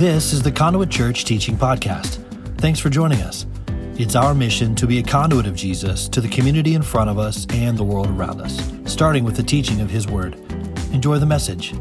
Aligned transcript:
This 0.00 0.32
is 0.32 0.40
the 0.40 0.50
Conduit 0.50 0.88
Church 0.88 1.26
Teaching 1.26 1.58
Podcast. 1.58 2.24
Thanks 2.56 2.80
for 2.80 2.88
joining 2.88 3.20
us. 3.20 3.44
It's 3.98 4.16
our 4.16 4.34
mission 4.34 4.74
to 4.76 4.86
be 4.86 4.98
a 4.98 5.02
conduit 5.02 5.46
of 5.46 5.54
Jesus 5.54 6.08
to 6.08 6.22
the 6.22 6.28
community 6.30 6.74
in 6.74 6.80
front 6.80 7.10
of 7.10 7.18
us 7.18 7.46
and 7.50 7.76
the 7.76 7.84
world 7.84 8.08
around 8.08 8.40
us, 8.40 8.66
starting 8.86 9.24
with 9.24 9.36
the 9.36 9.42
teaching 9.42 9.82
of 9.82 9.90
His 9.90 10.06
Word. 10.06 10.36
Enjoy 10.94 11.18
the 11.18 11.26
message. 11.26 11.74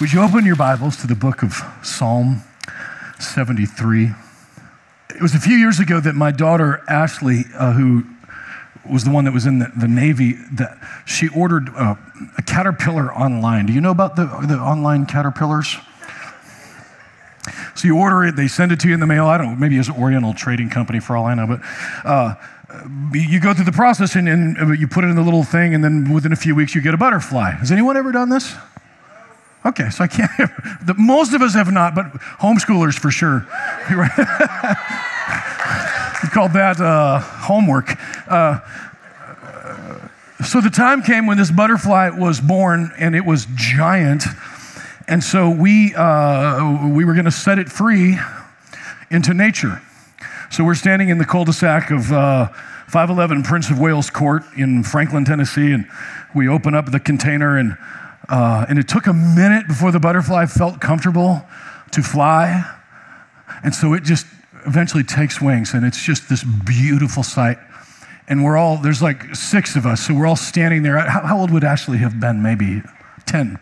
Would 0.00 0.12
you 0.12 0.20
open 0.20 0.44
your 0.44 0.56
Bibles 0.56 0.96
to 1.02 1.06
the 1.06 1.14
book 1.14 1.44
of 1.44 1.62
Psalm 1.84 2.42
73? 3.20 4.10
It 5.10 5.22
was 5.22 5.36
a 5.36 5.38
few 5.38 5.54
years 5.54 5.78
ago 5.78 6.00
that 6.00 6.16
my 6.16 6.32
daughter 6.32 6.82
Ashley, 6.88 7.44
uh, 7.56 7.70
who 7.74 8.02
was 8.88 9.04
the 9.04 9.10
one 9.10 9.24
that 9.24 9.32
was 9.32 9.46
in 9.46 9.58
the, 9.58 9.70
the 9.76 9.88
Navy, 9.88 10.32
that 10.52 10.78
she 11.04 11.28
ordered 11.28 11.68
uh, 11.76 11.96
a 12.38 12.42
caterpillar 12.42 13.12
online. 13.12 13.66
Do 13.66 13.72
you 13.72 13.80
know 13.80 13.90
about 13.90 14.16
the, 14.16 14.24
the 14.24 14.58
online 14.58 15.06
caterpillars? 15.06 15.76
So 17.74 17.88
you 17.88 17.96
order 17.96 18.24
it, 18.24 18.36
they 18.36 18.48
send 18.48 18.72
it 18.72 18.80
to 18.80 18.88
you 18.88 18.94
in 18.94 19.00
the 19.00 19.06
mail. 19.06 19.26
I 19.26 19.38
don't 19.38 19.52
know, 19.52 19.56
maybe 19.56 19.78
it's 19.78 19.88
an 19.88 19.96
Oriental 19.96 20.34
trading 20.34 20.68
company 20.68 21.00
for 21.00 21.16
all 21.16 21.26
I 21.26 21.34
know, 21.34 21.46
but 21.46 21.60
uh, 22.04 22.34
you 23.12 23.40
go 23.40 23.54
through 23.54 23.64
the 23.64 23.72
process 23.72 24.14
and, 24.14 24.28
and 24.28 24.78
you 24.78 24.86
put 24.86 25.04
it 25.04 25.08
in 25.08 25.16
the 25.16 25.22
little 25.22 25.44
thing, 25.44 25.74
and 25.74 25.82
then 25.82 26.12
within 26.12 26.32
a 26.32 26.36
few 26.36 26.54
weeks 26.54 26.74
you 26.74 26.80
get 26.80 26.94
a 26.94 26.98
butterfly. 26.98 27.52
Has 27.52 27.72
anyone 27.72 27.96
ever 27.96 28.12
done 28.12 28.28
this? 28.28 28.54
Okay, 29.64 29.90
so 29.90 30.04
I 30.04 30.06
can't. 30.06 30.30
The, 30.86 30.94
most 30.96 31.34
of 31.34 31.42
us 31.42 31.54
have 31.54 31.70
not, 31.70 31.94
but 31.94 32.06
homeschoolers 32.40 32.98
for 32.98 33.10
sure. 33.10 33.46
we 36.22 36.28
called 36.28 36.52
that 36.52 36.80
uh, 36.80 37.18
homework. 37.18 37.96
Uh, 38.28 38.60
so 40.44 40.60
the 40.60 40.70
time 40.70 41.02
came 41.02 41.26
when 41.26 41.36
this 41.36 41.50
butterfly 41.50 42.10
was 42.10 42.40
born, 42.40 42.92
and 42.98 43.14
it 43.14 43.24
was 43.24 43.46
giant, 43.54 44.24
and 45.08 45.22
so 45.22 45.50
we 45.50 45.94
uh, 45.94 46.88
we 46.88 47.04
were 47.04 47.12
going 47.12 47.26
to 47.26 47.30
set 47.30 47.58
it 47.58 47.68
free 47.70 48.18
into 49.10 49.34
nature. 49.34 49.82
So 50.50 50.64
we're 50.64 50.74
standing 50.74 51.10
in 51.10 51.18
the 51.18 51.24
cul-de-sac 51.24 51.90
of 51.90 52.06
511 52.06 53.38
uh, 53.38 53.42
Prince 53.42 53.70
of 53.70 53.78
Wales 53.78 54.10
Court 54.10 54.42
in 54.56 54.82
Franklin, 54.82 55.24
Tennessee, 55.24 55.72
and 55.72 55.86
we 56.34 56.48
open 56.48 56.74
up 56.74 56.90
the 56.90 57.00
container 57.00 57.56
and 57.56 57.76
uh, 58.28 58.64
and 58.68 58.78
it 58.78 58.88
took 58.88 59.06
a 59.06 59.12
minute 59.12 59.66
before 59.66 59.90
the 59.90 59.98
butterfly 60.00 60.46
felt 60.46 60.80
comfortable 60.80 61.44
to 61.90 62.02
fly. 62.02 62.64
And 63.64 63.74
so 63.74 63.92
it 63.94 64.04
just 64.04 64.26
eventually 64.66 65.02
takes 65.02 65.40
wings, 65.40 65.74
and 65.74 65.84
it's 65.84 66.02
just 66.02 66.28
this 66.28 66.44
beautiful 66.44 67.22
sight. 67.22 67.58
And 68.28 68.44
we're 68.44 68.56
all, 68.56 68.76
there's 68.76 69.02
like 69.02 69.34
six 69.34 69.76
of 69.76 69.86
us, 69.86 70.06
so 70.06 70.14
we're 70.14 70.26
all 70.26 70.36
standing 70.36 70.82
there. 70.82 70.98
How, 70.98 71.26
how 71.26 71.38
old 71.38 71.50
would 71.50 71.64
Ashley 71.64 71.98
have 71.98 72.20
been? 72.20 72.42
Maybe 72.42 72.82
10. 73.26 73.58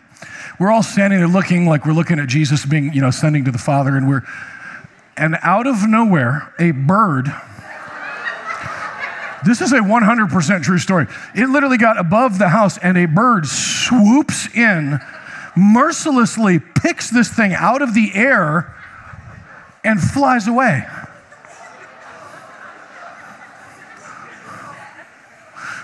We're 0.59 0.71
all 0.71 0.83
standing 0.83 1.19
there 1.19 1.27
looking 1.27 1.65
like 1.65 1.85
we're 1.85 1.93
looking 1.93 2.19
at 2.19 2.27
Jesus 2.27 2.65
being, 2.65 2.93
you 2.93 3.01
know, 3.01 3.11
sending 3.11 3.45
to 3.45 3.51
the 3.51 3.57
Father, 3.57 3.95
and 3.95 4.07
we're, 4.07 4.21
and 5.17 5.37
out 5.41 5.67
of 5.67 5.87
nowhere, 5.87 6.53
a 6.59 6.71
bird 6.71 7.29
this 9.45 9.61
is 9.61 9.71
a 9.71 9.79
100% 9.79 10.63
true 10.63 10.77
story. 10.77 11.07
It 11.35 11.47
literally 11.47 11.77
got 11.77 11.97
above 11.97 12.39
the 12.39 12.49
house, 12.49 12.77
and 12.77 12.97
a 12.97 13.05
bird 13.05 13.45
swoops 13.47 14.53
in, 14.55 14.99
mercilessly 15.55 16.59
picks 16.59 17.09
this 17.09 17.29
thing 17.29 17.53
out 17.53 17.81
of 17.81 17.93
the 17.93 18.11
air, 18.13 18.75
and 19.83 19.99
flies 19.99 20.47
away. 20.47 20.85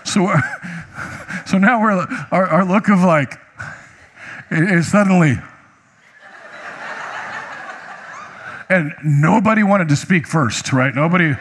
So, 0.04 0.34
so 1.46 1.58
now 1.58 1.82
we're, 1.82 2.06
our, 2.32 2.48
our 2.48 2.66
look 2.66 2.90
of 2.90 3.02
like, 3.02 3.40
is 4.52 4.90
suddenly, 4.90 5.36
and 8.70 8.94
nobody 9.04 9.64
wanted 9.64 9.90
to 9.90 9.96
speak 9.96 10.28
first, 10.28 10.74
right? 10.74 10.94
Nobody 10.94 11.36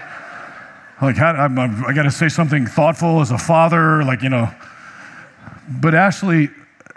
like, 1.03 1.19
I'm, 1.19 1.59
I'm, 1.59 1.85
I 1.85 1.93
got 1.93 2.05
to 2.05 2.11
say 2.11 2.29
something 2.29 2.67
thoughtful 2.67 3.21
as 3.21 3.31
a 3.31 3.39
father, 3.39 4.05
like, 4.05 4.23
you 4.23 4.31
know. 4.31 4.49
But 5.69 5.95
Ashley 5.95 6.51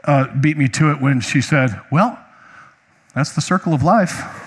uh, 0.04 0.34
beat 0.40 0.58
me 0.58 0.68
to 0.70 0.92
it 0.92 1.02
when 1.02 1.20
she 1.20 1.42
said, 1.42 1.80
Well, 1.92 2.18
that's 3.16 3.34
the 3.34 3.42
circle 3.42 3.74
of 3.74 3.84
life. 3.84 4.47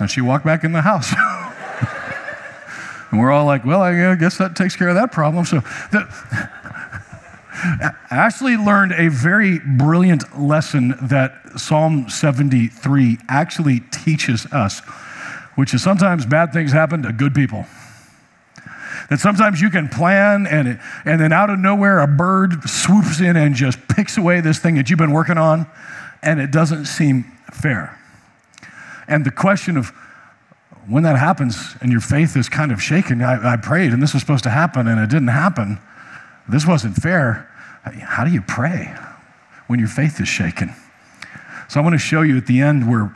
And 0.00 0.10
she 0.10 0.20
walked 0.20 0.44
back 0.44 0.64
in 0.64 0.72
the 0.72 0.82
house. 0.82 1.12
and 3.10 3.20
we're 3.20 3.30
all 3.30 3.46
like, 3.46 3.64
Well, 3.64 3.82
I 3.82 4.14
guess 4.14 4.38
that 4.38 4.56
takes 4.56 4.76
care 4.76 4.88
of 4.88 4.94
that 4.94 5.12
problem. 5.12 5.44
So, 5.44 5.60
the, 5.92 6.50
Ashley 8.10 8.56
learned 8.56 8.92
a 8.92 9.08
very 9.08 9.58
brilliant 9.58 10.38
lesson 10.38 10.94
that 11.02 11.34
Psalm 11.56 12.08
73 12.08 13.18
actually 13.28 13.80
teaches 13.90 14.46
us, 14.46 14.80
which 15.56 15.74
is 15.74 15.82
sometimes 15.82 16.24
bad 16.24 16.52
things 16.52 16.72
happen 16.72 17.02
to 17.02 17.12
good 17.12 17.34
people. 17.34 17.66
That 19.10 19.18
sometimes 19.18 19.60
you 19.60 19.70
can 19.70 19.88
plan 19.88 20.46
and, 20.46 20.80
and 21.04 21.20
then 21.20 21.32
out 21.32 21.50
of 21.50 21.58
nowhere 21.58 21.98
a 21.98 22.06
bird 22.06 22.68
swoops 22.68 23.20
in 23.20 23.36
and 23.36 23.54
just 23.54 23.78
picks 23.88 24.16
away 24.16 24.40
this 24.40 24.58
thing 24.58 24.76
that 24.76 24.88
you've 24.88 24.98
been 24.98 25.12
working 25.12 25.36
on, 25.36 25.66
and 26.22 26.40
it 26.40 26.50
doesn't 26.50 26.86
seem 26.86 27.24
fair. 27.52 27.99
And 29.10 29.26
the 29.26 29.30
question 29.30 29.76
of 29.76 29.88
when 30.88 31.02
that 31.02 31.18
happens 31.18 31.74
and 31.82 31.92
your 31.92 32.00
faith 32.00 32.36
is 32.36 32.48
kind 32.48 32.72
of 32.72 32.80
shaken, 32.80 33.20
I, 33.20 33.52
I 33.52 33.56
prayed 33.56 33.92
and 33.92 34.02
this 34.02 34.14
was 34.14 34.22
supposed 34.22 34.44
to 34.44 34.50
happen 34.50 34.86
and 34.88 35.00
it 35.00 35.10
didn't 35.10 35.28
happen. 35.28 35.78
This 36.48 36.66
wasn't 36.66 36.96
fair. 36.96 37.50
How 37.82 38.24
do 38.24 38.30
you 38.30 38.40
pray 38.40 38.94
when 39.66 39.78
your 39.78 39.88
faith 39.88 40.20
is 40.20 40.28
shaken? 40.28 40.74
So 41.68 41.80
I 41.80 41.82
want 41.82 41.94
to 41.94 41.98
show 41.98 42.22
you 42.22 42.36
at 42.36 42.46
the 42.46 42.60
end 42.60 42.88
where 42.88 43.12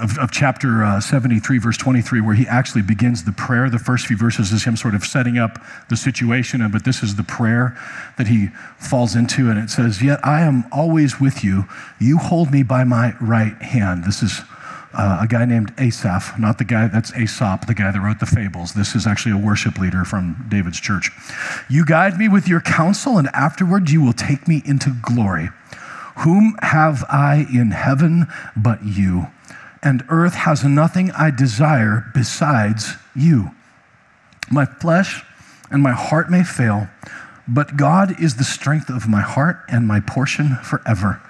of, 0.00 0.18
of, 0.18 0.30
chapter 0.30 0.84
uh, 0.84 1.00
73, 1.00 1.58
verse 1.58 1.76
23, 1.76 2.20
where 2.20 2.34
he 2.34 2.46
actually 2.46 2.82
begins 2.82 3.24
the 3.24 3.32
prayer. 3.32 3.68
The 3.70 3.78
first 3.78 4.06
few 4.06 4.16
verses 4.16 4.52
is 4.52 4.64
him 4.64 4.76
sort 4.76 4.94
of 4.94 5.04
setting 5.04 5.38
up 5.38 5.58
the 5.88 5.96
situation, 5.96 6.66
but 6.70 6.84
this 6.84 7.02
is 7.02 7.16
the 7.16 7.22
prayer 7.22 7.76
that 8.18 8.28
he 8.28 8.48
falls 8.78 9.14
into, 9.16 9.50
and 9.50 9.58
it 9.58 9.70
says, 9.70 10.02
Yet 10.02 10.24
I 10.24 10.42
am 10.42 10.64
always 10.72 11.20
with 11.20 11.44
you. 11.44 11.64
You 12.00 12.18
hold 12.18 12.50
me 12.50 12.62
by 12.62 12.84
my 12.84 13.14
right 13.20 13.60
hand. 13.62 14.04
This 14.04 14.22
is 14.22 14.40
uh, 14.96 15.18
a 15.22 15.26
guy 15.26 15.44
named 15.44 15.72
Asaph, 15.78 16.38
not 16.38 16.58
the 16.58 16.64
guy 16.64 16.86
that's 16.86 17.12
Aesop, 17.16 17.66
the 17.66 17.74
guy 17.74 17.90
that 17.90 18.00
wrote 18.00 18.20
the 18.20 18.26
fables. 18.26 18.74
This 18.74 18.94
is 18.94 19.06
actually 19.06 19.32
a 19.32 19.44
worship 19.44 19.78
leader 19.78 20.04
from 20.04 20.46
David's 20.48 20.80
church. 20.80 21.10
You 21.68 21.84
guide 21.84 22.18
me 22.18 22.28
with 22.28 22.48
your 22.48 22.60
counsel, 22.60 23.18
and 23.18 23.28
afterward 23.28 23.90
you 23.90 24.02
will 24.02 24.12
take 24.12 24.46
me 24.46 24.62
into 24.64 24.94
glory. 25.02 25.50
Whom 26.18 26.56
have 26.62 27.04
I 27.08 27.46
in 27.52 27.72
heaven 27.72 28.26
but 28.56 28.84
you? 28.84 29.26
And 29.84 30.02
earth 30.08 30.34
has 30.34 30.64
nothing 30.64 31.10
I 31.12 31.30
desire 31.30 32.10
besides 32.14 32.94
you. 33.14 33.50
My 34.50 34.64
flesh 34.64 35.22
and 35.70 35.82
my 35.82 35.92
heart 35.92 36.30
may 36.30 36.42
fail, 36.42 36.88
but 37.46 37.76
God 37.76 38.20
is 38.20 38.36
the 38.36 38.44
strength 38.44 38.88
of 38.88 39.06
my 39.08 39.20
heart 39.20 39.58
and 39.68 39.86
my 39.86 40.00
portion 40.00 40.56
forever. 40.56 41.20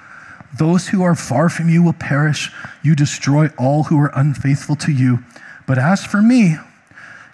Those 0.56 0.88
who 0.88 1.02
are 1.02 1.16
far 1.16 1.48
from 1.48 1.68
you 1.68 1.82
will 1.82 1.92
perish. 1.92 2.52
You 2.82 2.94
destroy 2.94 3.48
all 3.58 3.84
who 3.84 3.98
are 3.98 4.12
unfaithful 4.14 4.76
to 4.76 4.92
you. 4.92 5.18
But 5.66 5.78
as 5.78 6.04
for 6.04 6.22
me, 6.22 6.56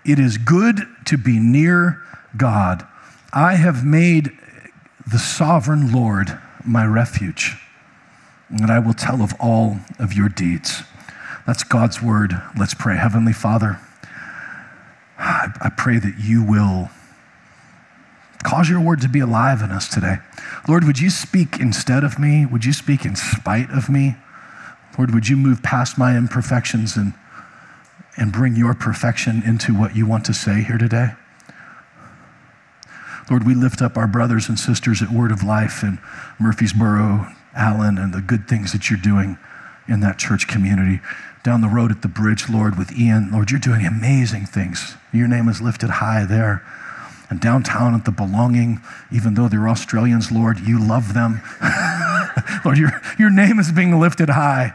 it 0.04 0.18
is 0.18 0.38
good 0.38 0.80
to 1.04 1.18
be 1.18 1.38
near 1.38 2.00
God. 2.36 2.86
I 3.32 3.56
have 3.56 3.84
made 3.84 4.30
the 5.06 5.18
sovereign 5.18 5.92
Lord 5.92 6.38
my 6.64 6.86
refuge, 6.86 7.56
and 8.48 8.70
I 8.70 8.78
will 8.78 8.94
tell 8.94 9.22
of 9.22 9.34
all 9.38 9.80
of 9.98 10.14
your 10.14 10.28
deeds. 10.28 10.82
That's 11.46 11.64
God's 11.64 12.02
word. 12.02 12.34
Let's 12.58 12.74
pray. 12.74 12.96
Heavenly 12.96 13.32
Father, 13.32 13.78
I 15.18 15.70
pray 15.76 15.98
that 15.98 16.14
you 16.18 16.42
will 16.44 16.90
Cause 18.42 18.70
your 18.70 18.80
word 18.80 19.02
to 19.02 19.08
be 19.08 19.20
alive 19.20 19.60
in 19.60 19.70
us 19.70 19.86
today. 19.86 20.16
Lord, 20.66 20.84
would 20.84 20.98
you 20.98 21.10
speak 21.10 21.60
instead 21.60 22.04
of 22.04 22.18
me? 22.18 22.46
Would 22.46 22.64
you 22.64 22.72
speak 22.72 23.04
in 23.04 23.14
spite 23.14 23.70
of 23.70 23.90
me? 23.90 24.16
Lord, 24.96 25.12
would 25.12 25.28
you 25.28 25.36
move 25.36 25.62
past 25.62 25.98
my 25.98 26.16
imperfections 26.16 26.96
and, 26.96 27.12
and 28.16 28.32
bring 28.32 28.56
your 28.56 28.74
perfection 28.74 29.42
into 29.44 29.78
what 29.78 29.94
you 29.94 30.06
want 30.06 30.24
to 30.24 30.34
say 30.34 30.62
here 30.62 30.78
today? 30.78 31.10
Lord, 33.30 33.46
we 33.46 33.54
lift 33.54 33.82
up 33.82 33.96
our 33.96 34.08
brothers 34.08 34.48
and 34.48 34.58
sisters 34.58 35.02
at 35.02 35.10
Word 35.10 35.30
of 35.30 35.42
Life 35.42 35.82
in 35.82 35.98
Murfreesboro, 36.40 37.26
Allen, 37.54 37.98
and 37.98 38.12
the 38.12 38.22
good 38.22 38.48
things 38.48 38.72
that 38.72 38.88
you're 38.88 38.98
doing 38.98 39.38
in 39.90 40.00
that 40.00 40.18
church 40.18 40.48
community. 40.48 41.00
Down 41.42 41.60
the 41.60 41.68
road 41.68 41.90
at 41.90 42.02
the 42.02 42.08
bridge, 42.08 42.48
Lord, 42.48 42.78
with 42.78 42.92
Ian, 42.92 43.30
Lord, 43.32 43.50
you're 43.50 43.60
doing 43.60 43.84
amazing 43.84 44.46
things. 44.46 44.94
Your 45.12 45.28
name 45.28 45.48
is 45.48 45.60
lifted 45.60 45.90
high 45.90 46.24
there 46.24 46.62
and 47.28 47.40
downtown 47.40 47.94
at 47.94 48.04
the 48.04 48.10
belonging, 48.10 48.80
even 49.12 49.34
though 49.34 49.48
they're 49.48 49.68
Australians, 49.68 50.32
Lord, 50.32 50.58
you 50.60 50.84
love 50.84 51.14
them. 51.14 51.40
Lord, 52.64 52.76
your, 52.76 53.00
your 53.18 53.30
name 53.30 53.58
is 53.58 53.70
being 53.70 53.98
lifted 54.00 54.30
high 54.30 54.72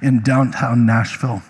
in 0.00 0.22
downtown 0.22 0.86
Nashville. 0.86 1.42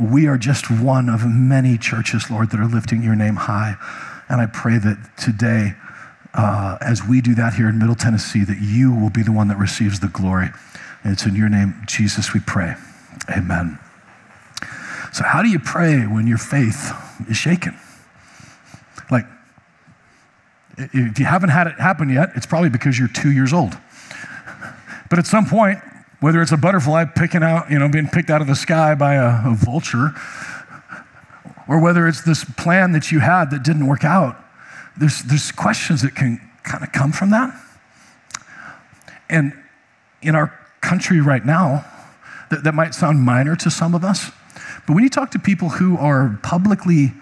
We 0.00 0.26
are 0.26 0.38
just 0.38 0.70
one 0.70 1.08
of 1.08 1.26
many 1.26 1.76
churches, 1.76 2.30
Lord, 2.30 2.50
that 2.50 2.60
are 2.60 2.66
lifting 2.66 3.02
your 3.02 3.16
name 3.16 3.36
high. 3.36 3.76
And 4.28 4.40
I 4.40 4.46
pray 4.46 4.78
that 4.78 5.16
today 5.18 5.74
uh, 6.34 6.78
as 6.80 7.06
we 7.06 7.20
do 7.20 7.34
that 7.34 7.54
here 7.54 7.68
in 7.68 7.78
Middle 7.78 7.94
Tennessee, 7.94 8.44
that 8.44 8.58
you 8.60 8.94
will 8.94 9.10
be 9.10 9.22
the 9.22 9.32
one 9.32 9.48
that 9.48 9.58
receives 9.58 10.00
the 10.00 10.08
glory. 10.08 10.48
And 11.02 11.12
it's 11.12 11.26
in 11.26 11.34
your 11.34 11.48
name, 11.48 11.82
Jesus, 11.86 12.32
we 12.32 12.40
pray. 12.40 12.74
Amen. 13.28 13.78
So, 15.12 15.24
how 15.24 15.42
do 15.42 15.48
you 15.48 15.58
pray 15.58 16.06
when 16.06 16.26
your 16.26 16.38
faith 16.38 16.92
is 17.28 17.36
shaken? 17.36 17.78
Like, 19.10 19.26
if 20.78 21.18
you 21.18 21.26
haven't 21.26 21.50
had 21.50 21.66
it 21.66 21.74
happen 21.78 22.08
yet, 22.08 22.30
it's 22.34 22.46
probably 22.46 22.70
because 22.70 22.98
you're 22.98 23.08
two 23.08 23.30
years 23.30 23.52
old. 23.52 23.76
But 25.10 25.18
at 25.18 25.26
some 25.26 25.44
point, 25.44 25.78
whether 26.20 26.40
it's 26.40 26.52
a 26.52 26.56
butterfly 26.56 27.04
picking 27.04 27.42
out, 27.42 27.70
you 27.70 27.78
know, 27.78 27.86
being 27.86 28.08
picked 28.08 28.30
out 28.30 28.40
of 28.40 28.46
the 28.46 28.54
sky 28.54 28.94
by 28.94 29.16
a, 29.16 29.50
a 29.50 29.54
vulture, 29.54 30.12
or 31.68 31.78
whether 31.78 32.08
it's 32.08 32.22
this 32.22 32.44
plan 32.44 32.92
that 32.92 33.12
you 33.12 33.20
had 33.20 33.50
that 33.50 33.62
didn't 33.62 33.86
work 33.86 34.04
out, 34.04 34.42
there's, 34.96 35.22
there's 35.24 35.52
questions 35.52 36.00
that 36.00 36.14
can 36.14 36.40
kind 36.62 36.82
of 36.82 36.92
come 36.92 37.12
from 37.12 37.28
that. 37.28 37.54
And 39.28 39.52
in 40.22 40.34
our 40.34 40.58
country 40.82 41.20
right 41.20 41.44
now, 41.46 41.84
that, 42.50 42.64
that 42.64 42.74
might 42.74 42.94
sound 42.94 43.20
minor 43.20 43.56
to 43.56 43.70
some 43.70 43.94
of 43.94 44.04
us, 44.04 44.30
but 44.86 44.94
when 44.94 45.02
you 45.02 45.10
talk 45.10 45.30
to 45.30 45.38
people 45.38 45.70
who 45.70 45.96
are 45.96 46.38
publicly 46.42 47.12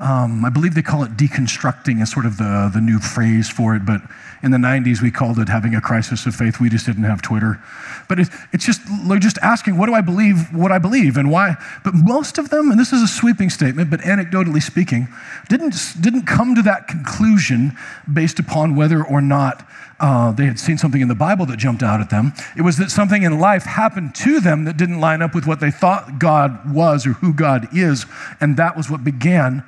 um, 0.00 0.44
I 0.46 0.48
believe 0.48 0.74
they 0.74 0.82
call 0.82 1.04
it 1.04 1.16
deconstructing 1.16 2.02
is 2.02 2.10
sort 2.10 2.24
of 2.24 2.38
the, 2.38 2.70
the 2.72 2.80
new 2.80 2.98
phrase 2.98 3.50
for 3.50 3.76
it, 3.76 3.84
but 3.84 4.00
in 4.42 4.50
the 4.50 4.58
90s 4.58 5.02
we 5.02 5.10
called 5.10 5.38
it 5.38 5.48
having 5.48 5.74
a 5.74 5.80
crisis 5.80 6.24
of 6.24 6.34
faith. 6.34 6.58
We 6.58 6.70
just 6.70 6.86
didn't 6.86 7.04
have 7.04 7.20
Twitter. 7.20 7.62
But 8.08 8.20
it, 8.20 8.28
it's 8.52 8.64
just, 8.64 8.80
they're 9.06 9.18
just 9.18 9.36
asking, 9.42 9.76
what 9.76 9.86
do 9.86 9.94
I 9.94 10.00
believe, 10.00 10.54
what 10.54 10.72
I 10.72 10.78
believe, 10.78 11.18
and 11.18 11.30
why? 11.30 11.56
But 11.84 11.94
most 11.94 12.38
of 12.38 12.48
them, 12.48 12.70
and 12.70 12.80
this 12.80 12.94
is 12.94 13.02
a 13.02 13.06
sweeping 13.06 13.50
statement, 13.50 13.90
but 13.90 14.00
anecdotally 14.00 14.62
speaking, 14.62 15.08
didn't, 15.50 15.76
didn't 16.00 16.22
come 16.22 16.54
to 16.54 16.62
that 16.62 16.88
conclusion 16.88 17.76
based 18.10 18.38
upon 18.38 18.76
whether 18.76 19.04
or 19.04 19.20
not 19.20 19.68
uh, 20.00 20.32
they 20.32 20.46
had 20.46 20.58
seen 20.58 20.78
something 20.78 21.02
in 21.02 21.08
the 21.08 21.14
Bible 21.14 21.44
that 21.44 21.58
jumped 21.58 21.82
out 21.82 22.00
at 22.00 22.08
them. 22.08 22.32
It 22.56 22.62
was 22.62 22.78
that 22.78 22.90
something 22.90 23.22
in 23.22 23.38
life 23.38 23.64
happened 23.64 24.14
to 24.16 24.40
them 24.40 24.64
that 24.64 24.78
didn't 24.78 24.98
line 24.98 25.20
up 25.20 25.34
with 25.34 25.46
what 25.46 25.60
they 25.60 25.70
thought 25.70 26.18
God 26.18 26.72
was 26.72 27.06
or 27.06 27.12
who 27.12 27.34
God 27.34 27.68
is, 27.76 28.06
and 28.40 28.56
that 28.56 28.78
was 28.78 28.88
what 28.88 29.04
began 29.04 29.62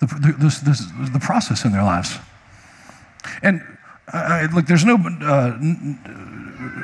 the, 0.00 0.06
the, 0.06 1.10
the 1.12 1.20
process 1.20 1.64
in 1.64 1.72
their 1.72 1.82
lives. 1.82 2.18
And 3.42 3.62
uh, 4.12 4.46
look, 4.54 4.66
there's 4.66 4.84
no, 4.84 4.96
uh, 4.96 5.56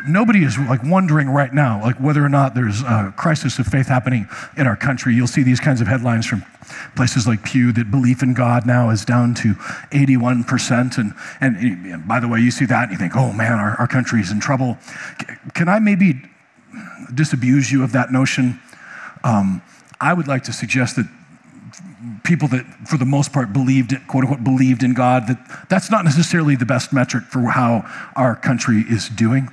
nobody 0.09 0.45
is 0.45 0.59
like 0.59 0.83
wondering 0.83 1.29
right 1.29 1.53
now, 1.53 1.81
like 1.81 1.97
whether 2.01 2.25
or 2.25 2.29
not 2.29 2.55
there's 2.55 2.83
a 2.83 3.15
crisis 3.17 3.59
of 3.59 3.67
faith 3.67 3.87
happening 3.87 4.27
in 4.57 4.67
our 4.67 4.77
country. 4.77 5.15
You'll 5.15 5.27
see 5.27 5.43
these 5.43 5.61
kinds 5.61 5.81
of 5.81 5.87
headlines 5.87 6.27
from 6.27 6.45
places 6.97 7.27
like 7.27 7.45
Pew 7.45 7.73
that 7.73 7.91
belief 7.91 8.23
in 8.23 8.35
God 8.35 8.67
now 8.67 8.91
is 8.91 9.05
down 9.05 9.35
to 9.37 9.55
81%. 9.93 10.99
And, 10.99 11.15
and, 11.41 11.57
and 11.87 12.09
by 12.09 12.19
the 12.19 12.29
way, 12.29 12.41
you 12.41 12.51
see 12.51 12.65
that 12.67 12.85
and 12.85 12.93
you 12.93 12.99
think, 12.99 13.17
oh 13.17 13.33
man, 13.33 13.53
our, 13.53 13.77
our 13.79 13.87
country 13.87 14.21
is 14.21 14.31
in 14.31 14.41
trouble. 14.41 14.79
Can 15.55 15.69
I 15.69 15.79
maybe 15.79 16.23
disabuse 17.15 17.71
you 17.71 17.85
of 17.85 17.93
that 17.93 18.11
notion? 18.11 18.61
Um, 19.23 19.63
I 20.01 20.13
would 20.13 20.27
like 20.27 20.43
to 20.45 20.53
suggest 20.53 20.97
that 20.97 21.07
people 22.25 22.49
that, 22.49 22.65
for 22.87 22.97
the 22.97 23.05
most 23.05 23.33
part, 23.33 23.53
believed, 23.53 23.93
it, 23.93 24.07
quote 24.07 24.25
unquote, 24.25 24.45
believed 24.45 24.83
in 24.83 24.95
God, 24.95 25.27
that 25.29 25.67
that's 25.69 25.91
not 25.91 26.05
necessarily 26.05 26.57
the 26.57 26.67
best 26.67 26.93
metric 26.93 27.25
for 27.25 27.51
how 27.51 27.85
our 28.17 28.35
country 28.35 28.85
is 28.89 29.09
doing. 29.09 29.49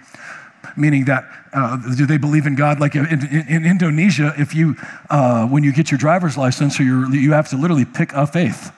Meaning 0.75 1.05
that, 1.05 1.25
uh, 1.53 1.77
do 1.95 2.05
they 2.05 2.17
believe 2.17 2.45
in 2.45 2.55
God? 2.55 2.79
Like 2.79 2.95
in, 2.95 3.05
in, 3.05 3.45
in 3.47 3.65
Indonesia, 3.65 4.33
if 4.37 4.53
you, 4.53 4.75
uh, 5.09 5.47
when 5.47 5.63
you 5.63 5.73
get 5.73 5.91
your 5.91 5.97
driver's 5.97 6.37
license, 6.37 6.79
or 6.79 6.83
you 6.83 7.31
have 7.33 7.49
to 7.49 7.57
literally 7.57 7.85
pick 7.85 8.13
a 8.13 8.27
faith. 8.27 8.71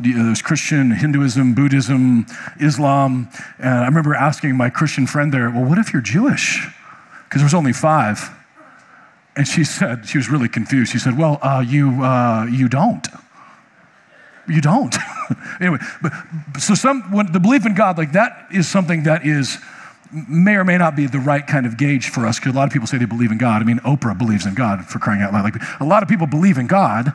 There's 0.00 0.42
Christian, 0.42 0.90
Hinduism, 0.90 1.54
Buddhism, 1.54 2.26
Islam. 2.60 3.28
And 3.58 3.68
I 3.68 3.86
remember 3.86 4.14
asking 4.14 4.56
my 4.56 4.70
Christian 4.70 5.06
friend 5.06 5.32
there, 5.32 5.50
well, 5.50 5.64
what 5.64 5.78
if 5.78 5.92
you're 5.92 6.02
Jewish? 6.02 6.66
Because 7.24 7.40
there 7.40 7.46
was 7.46 7.54
only 7.54 7.72
five. 7.72 8.30
And 9.34 9.48
she 9.48 9.64
said, 9.64 10.06
she 10.06 10.18
was 10.18 10.28
really 10.28 10.48
confused. 10.48 10.92
She 10.92 10.98
said, 10.98 11.16
Well, 11.16 11.38
uh, 11.42 11.64
you, 11.66 12.02
uh, 12.02 12.46
you 12.50 12.68
don't. 12.68 13.06
You 14.48 14.60
don't. 14.60 14.94
anyway, 15.60 15.78
but 16.02 16.12
so 16.58 16.74
some, 16.74 17.12
when 17.12 17.32
the 17.32 17.40
belief 17.40 17.64
in 17.64 17.74
God, 17.74 17.96
like 17.96 18.12
that 18.12 18.48
is 18.52 18.68
something 18.68 19.04
that 19.04 19.24
is, 19.24 19.58
may 20.28 20.56
or 20.56 20.64
may 20.64 20.76
not 20.76 20.94
be 20.94 21.06
the 21.06 21.18
right 21.18 21.46
kind 21.46 21.64
of 21.64 21.78
gauge 21.78 22.10
for 22.10 22.26
us 22.26 22.38
because 22.38 22.52
a 22.54 22.56
lot 22.56 22.66
of 22.66 22.72
people 22.72 22.86
say 22.86 22.98
they 22.98 23.06
believe 23.06 23.32
in 23.32 23.38
God. 23.38 23.62
I 23.62 23.64
mean, 23.64 23.78
Oprah 23.78 24.16
believes 24.16 24.44
in 24.44 24.54
God 24.54 24.84
for 24.84 24.98
crying 24.98 25.22
out 25.22 25.32
loud. 25.32 25.44
Like 25.44 25.62
a 25.80 25.84
lot 25.84 26.02
of 26.02 26.08
people 26.08 26.26
believe 26.26 26.58
in 26.58 26.66
God, 26.66 27.12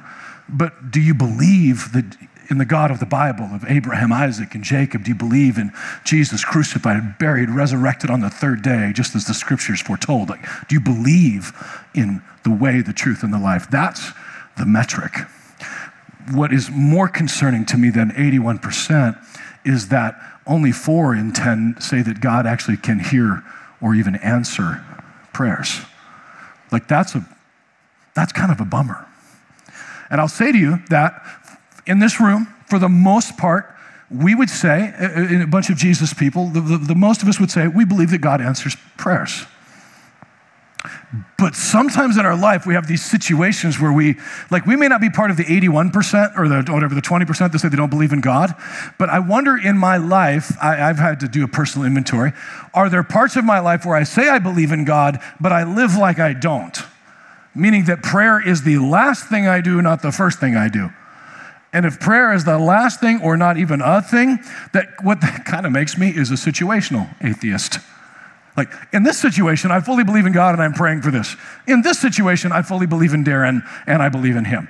but 0.50 0.90
do 0.90 1.00
you 1.00 1.14
believe 1.14 1.92
that 1.94 2.18
in 2.50 2.58
the 2.58 2.66
God 2.66 2.92
of 2.92 3.00
the 3.00 3.06
Bible, 3.06 3.46
of 3.46 3.64
Abraham, 3.68 4.12
Isaac, 4.12 4.56
and 4.56 4.64
Jacob? 4.64 5.04
Do 5.04 5.12
you 5.12 5.16
believe 5.16 5.58
in 5.58 5.72
Jesus 6.04 6.46
crucified, 6.46 7.18
buried, 7.20 7.50
resurrected 7.50 8.10
on 8.10 8.22
the 8.22 8.30
third 8.30 8.62
day, 8.62 8.92
just 8.94 9.16
as 9.16 9.26
the 9.26 9.34
scriptures 9.34 9.82
foretold? 9.82 10.30
Like, 10.30 10.44
do 10.68 10.76
you 10.76 10.82
believe 10.82 11.52
in 11.94 12.22
the 12.44 12.52
way, 12.52 12.82
the 12.82 12.94
truth, 12.94 13.24
and 13.24 13.34
the 13.34 13.40
life? 13.40 13.68
That's 13.70 14.12
the 14.58 14.66
metric. 14.66 15.14
What 16.32 16.54
is 16.54 16.70
more 16.70 17.08
concerning 17.08 17.66
to 17.68 17.78
me 17.78 17.90
than 17.90 18.12
81% 18.12 19.18
is 19.66 19.90
that 19.90 20.16
only 20.46 20.72
four 20.72 21.14
in 21.14 21.34
10 21.34 21.78
say 21.80 22.02
that 22.02 22.22
God 22.22 22.46
actually 22.46 22.78
can 22.78 23.00
hear 23.00 23.44
or 23.82 23.94
even 23.94 24.16
answer 24.16 24.84
prayers. 25.34 25.82
Like, 26.72 26.88
that's 26.88 27.16
a 27.16 27.28
that's 28.18 28.34
kind 28.34 28.52
of 28.52 28.60
a 28.60 28.66
bummer. 28.66 29.06
And 30.10 30.20
I'll 30.20 30.28
say 30.28 30.52
to 30.52 30.58
you 30.58 30.80
that 30.90 31.22
in 31.88 32.00
this 32.00 32.20
room, 32.20 32.54
for 32.68 32.80
the 32.80 32.90
most 32.90 33.38
part, 33.38 33.74
we 34.10 34.36
would 34.36 34.50
say, 34.50 34.94
in 35.16 35.42
a 35.42 35.48
bunch 35.48 35.70
of 35.70 35.78
Jesus 35.78 36.14
people, 36.14 36.48
the, 36.48 36.62
the, 36.62 36.78
the, 36.78 36.96
most 36.96 37.22
of 37.22 37.28
us 37.28 37.40
would 37.40 37.52
say, 37.52 37.68
we 37.68 37.84
believe 37.84 38.12
that 38.12 38.20
God 38.20 38.40
answers 38.42 38.78
prayers. 38.98 39.46
But 41.38 41.56
sometimes 41.56 42.18
in 42.18 42.26
our 42.26 42.38
life, 42.38 42.66
we 42.66 42.74
have 42.74 42.88
these 42.88 43.04
situations 43.04 43.80
where 43.80 43.92
we, 43.92 44.16
like, 44.50 44.66
we 44.66 44.76
may 44.76 44.88
not 44.88 45.02
be 45.02 45.10
part 45.10 45.30
of 45.30 45.38
the 45.38 45.44
81% 45.44 46.38
or 46.38 46.48
the, 46.48 46.72
whatever, 46.72 46.96
the 46.96 47.02
20% 47.02 47.52
that 47.52 47.60
say 47.60 47.68
they 47.68 47.76
don't 47.76 47.90
believe 47.90 48.14
in 48.14 48.22
God. 48.22 48.56
But 48.98 49.10
I 49.10 49.20
wonder 49.20 49.58
in 49.58 49.78
my 49.78 49.98
life, 49.98 50.52
I, 50.62 50.90
I've 50.90 50.98
had 50.98 51.20
to 51.22 51.28
do 51.28 51.44
a 51.44 51.48
personal 51.48 51.86
inventory. 51.86 52.32
Are 52.74 52.90
there 52.90 53.04
parts 53.04 53.36
of 53.36 53.44
my 53.44 53.60
life 53.60 53.86
where 53.86 53.96
I 53.96 54.04
say 54.04 54.30
I 54.30 54.40
believe 54.40 54.72
in 54.72 54.86
God, 54.86 55.20
but 55.40 55.52
I 55.52 55.64
live 55.64 55.96
like 55.96 56.20
I 56.20 56.34
don't? 56.34 56.78
Meaning 57.54 57.86
that 57.86 58.04
prayer 58.04 58.46
is 58.46 58.64
the 58.64 58.78
last 58.78 59.28
thing 59.28 59.48
I 59.48 59.62
do, 59.62 59.82
not 59.82 60.02
the 60.02 60.12
first 60.12 60.40
thing 60.40 60.56
I 60.56 60.70
do. 60.70 60.92
And 61.74 61.86
if 61.86 62.00
prayer 62.00 62.34
is 62.34 62.46
the 62.46 62.58
last 62.58 63.00
thing 63.00 63.22
or 63.22 63.38
not 63.38 63.58
even 63.58 63.82
a 63.82 64.02
thing, 64.02 64.40
that 64.74 64.88
what 65.04 65.22
that 65.22 65.46
kind 65.46 65.66
of 65.66 65.72
makes 65.72 65.98
me 65.98 66.10
is 66.10 66.32
a 66.32 66.36
situational 66.36 67.14
atheist. 67.24 67.80
Like 68.56 68.74
in 68.92 69.04
this 69.04 69.20
situation, 69.20 69.70
I 69.72 69.82
fully 69.82 70.04
believe 70.04 70.26
in 70.26 70.34
God 70.34 70.56
and 70.56 70.62
I'm 70.62 70.74
praying 70.74 71.04
for 71.04 71.12
this. 71.12 71.36
In 71.68 71.84
this 71.84 72.00
situation, 72.00 72.52
I 72.52 72.64
fully 72.64 72.88
believe 72.88 73.14
in 73.14 73.24
Darren 73.24 73.62
and 73.86 74.02
I 74.02 74.10
believe 74.10 74.36
in 74.36 74.46
him. 74.46 74.68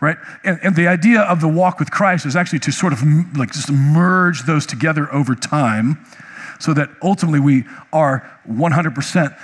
Right? 0.00 0.16
And, 0.44 0.60
and 0.62 0.76
the 0.76 0.86
idea 0.86 1.22
of 1.22 1.40
the 1.40 1.48
walk 1.48 1.78
with 1.78 1.90
Christ 1.90 2.26
is 2.26 2.36
actually 2.36 2.58
to 2.60 2.72
sort 2.72 2.92
of 2.92 3.02
like 3.36 3.52
just 3.52 3.72
merge 3.72 4.42
those 4.42 4.66
together 4.66 5.12
over 5.12 5.34
time 5.34 6.04
so 6.60 6.74
that 6.74 6.90
ultimately 7.02 7.40
we 7.40 7.64
are 7.92 8.30
100% 8.48 9.38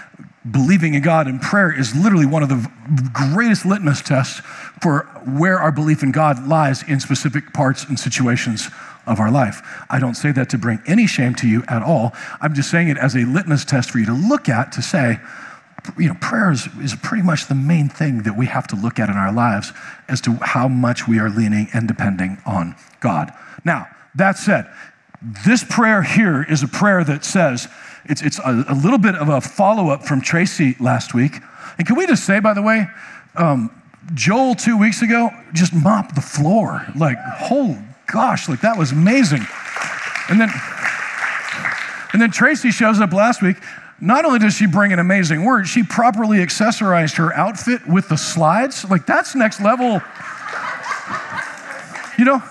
believing 0.49 0.95
in 0.95 1.03
God 1.03 1.27
and 1.27 1.41
prayer 1.41 1.77
is 1.77 1.95
literally 1.95 2.27
one 2.27 2.43
of 2.43 2.49
the 2.49 2.71
greatest 3.13 3.67
litmus 3.67 4.01
tests 4.01 4.41
for 4.81 5.01
where 5.37 5.59
our 5.59 5.71
belief 5.71 6.03
in 6.03 6.13
God 6.13 6.47
lies 6.47 6.83
in 6.89 6.99
specific 6.99 7.53
parts 7.53 7.85
and 7.85 7.99
situations 7.99 8.69
of 9.07 9.21
our 9.21 9.31
life. 9.31 9.61
I 9.91 9.99
don't 9.99 10.15
say 10.15 10.33
that 10.33 10.49
to 10.51 10.59
bring 10.59 10.81
any 10.87 11.07
shame 11.07 11.35
to 11.37 11.49
you 11.49 11.63
at 11.69 11.83
all. 11.83 12.13
I'm 12.41 12.55
just 12.55 12.71
saying 12.71 12.89
it 12.89 12.97
as 12.97 13.15
a 13.15 13.25
litmus 13.25 13.65
test 13.65 13.91
for 13.91 13.99
you 13.99 14.07
to 14.07 14.15
look 14.15 14.49
at 14.49 14.73
to 14.73 14.83
say, 14.83 15.21
you 15.99 16.09
know, 16.09 16.17
prayer 16.21 16.51
is, 16.51 16.69
is 16.81 16.95
pretty 16.95 17.23
much 17.23 17.49
the 17.49 17.55
main 17.55 17.89
thing 17.89 18.23
that 18.23 18.37
we 18.37 18.47
have 18.47 18.67
to 18.69 18.77
look 18.77 18.99
at 18.99 19.09
in 19.09 19.17
our 19.17 19.33
lives 19.33 19.73
as 20.09 20.21
to 20.23 20.35
how 20.37 20.69
much 20.69 21.09
we 21.09 21.19
are 21.19 21.31
leaning 21.31 21.69
and 21.75 21.89
depending 21.89 22.39
on 22.47 22.77
God. 23.01 23.33
Now, 23.65 23.89
that 24.15 24.37
said, 24.37 24.71
this 25.23 25.65
prayer 25.65 26.03
here 26.03 26.43
is 26.43 26.63
a 26.63 26.69
prayer 26.69 27.05
that 27.05 27.25
says, 27.25 27.69
it's, 28.05 28.23
it's 28.23 28.39
a, 28.39 28.65
a 28.69 28.75
little 28.75 28.99
bit 28.99 29.15
of 29.15 29.29
a 29.29 29.41
follow 29.41 29.91
up 29.91 30.05
from 30.05 30.21
Tracy 30.21 30.77
last 30.81 31.15
week. 31.15 31.37
And 31.79 31.87
can 31.87 31.97
we 31.97 32.07
just 32.07 32.25
say, 32.25 32.41
by 32.41 32.55
the 32.55 32.63
way, 32.63 32.89
um, 33.37 33.71
Joel 34.15 34.55
two 34.55 34.79
weeks 34.79 35.03
ago 35.03 35.31
just 35.53 35.73
mopped 35.75 36.15
the 36.15 36.21
floor. 36.21 36.87
Like, 36.97 37.19
oh 37.51 37.79
gosh, 38.07 38.49
like 38.49 38.63
that 38.63 38.79
was 38.79 38.93
amazing. 38.93 39.47
And 40.29 40.41
then, 40.41 40.51
and 42.13 42.21
then 42.21 42.31
Tracy 42.31 42.71
shows 42.71 43.01
up 43.01 43.13
last 43.13 43.43
week. 43.43 43.57
Not 44.01 44.25
only 44.25 44.39
does 44.39 44.55
she 44.55 44.67
bring 44.67 44.93
an 44.95 44.99
amazing 44.99 45.45
word, 45.45 45.69
she 45.69 45.83
properly 45.83 46.39
accessorized 46.39 47.17
her 47.17 47.35
outfit 47.35 47.87
with 47.87 48.09
the 48.09 48.17
slides. 48.17 48.89
Like, 48.89 49.05
that's 49.05 49.35
next 49.35 49.61
level. 49.61 50.01
You 52.17 52.25
know, 52.25 52.43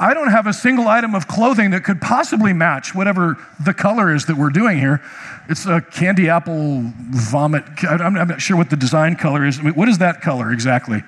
I 0.00 0.14
don't 0.14 0.30
have 0.30 0.46
a 0.46 0.54
single 0.54 0.88
item 0.88 1.14
of 1.14 1.28
clothing 1.28 1.72
that 1.72 1.84
could 1.84 2.00
possibly 2.00 2.54
match 2.54 2.94
whatever 2.94 3.36
the 3.62 3.74
color 3.74 4.14
is 4.14 4.24
that 4.26 4.36
we're 4.36 4.48
doing 4.48 4.78
here. 4.78 5.02
It's 5.50 5.66
a 5.66 5.82
candy 5.82 6.30
apple 6.30 6.80
vomit. 7.10 7.64
I'm 7.84 8.14
not 8.14 8.40
sure 8.40 8.56
what 8.56 8.70
the 8.70 8.76
design 8.76 9.16
color 9.16 9.44
is. 9.44 9.58
I 9.58 9.62
mean, 9.62 9.74
what 9.74 9.90
is 9.90 9.98
that 9.98 10.22
color 10.22 10.52
exactly? 10.52 11.02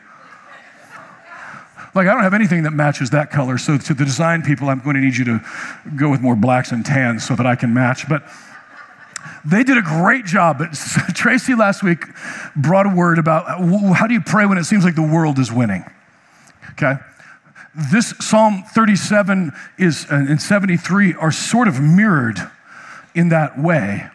Like, 1.94 2.06
I 2.06 2.12
don't 2.12 2.22
have 2.22 2.34
anything 2.34 2.64
that 2.64 2.72
matches 2.72 3.08
that 3.10 3.30
color. 3.30 3.56
So, 3.56 3.78
to 3.78 3.94
the 3.94 4.04
design 4.04 4.42
people, 4.42 4.68
I'm 4.68 4.80
going 4.80 4.96
to 4.96 5.00
need 5.00 5.16
you 5.16 5.24
to 5.24 5.40
go 5.96 6.10
with 6.10 6.20
more 6.20 6.36
blacks 6.36 6.70
and 6.70 6.84
tans 6.84 7.26
so 7.26 7.34
that 7.34 7.46
I 7.46 7.56
can 7.56 7.72
match. 7.72 8.06
But 8.10 8.24
they 9.44 9.64
did 9.64 9.78
a 9.78 9.82
great 9.82 10.26
job. 10.26 10.58
But 10.58 10.72
Tracy 11.14 11.54
last 11.54 11.82
week 11.82 12.04
brought 12.56 12.84
a 12.84 12.94
word 12.94 13.18
about 13.18 13.46
how 13.94 14.06
do 14.06 14.12
you 14.12 14.20
pray 14.20 14.44
when 14.44 14.58
it 14.58 14.64
seems 14.64 14.84
like 14.84 14.96
the 14.96 15.02
world 15.02 15.38
is 15.38 15.50
winning? 15.50 15.84
Okay? 16.72 16.94
This 17.74 18.14
Psalm 18.20 18.64
37 18.74 19.52
is, 19.78 20.06
uh, 20.10 20.16
and 20.16 20.40
73 20.40 21.14
are 21.14 21.32
sort 21.32 21.68
of 21.68 21.80
mirrored 21.80 22.38
in 23.14 23.30
that 23.30 23.58
way. 23.58 24.08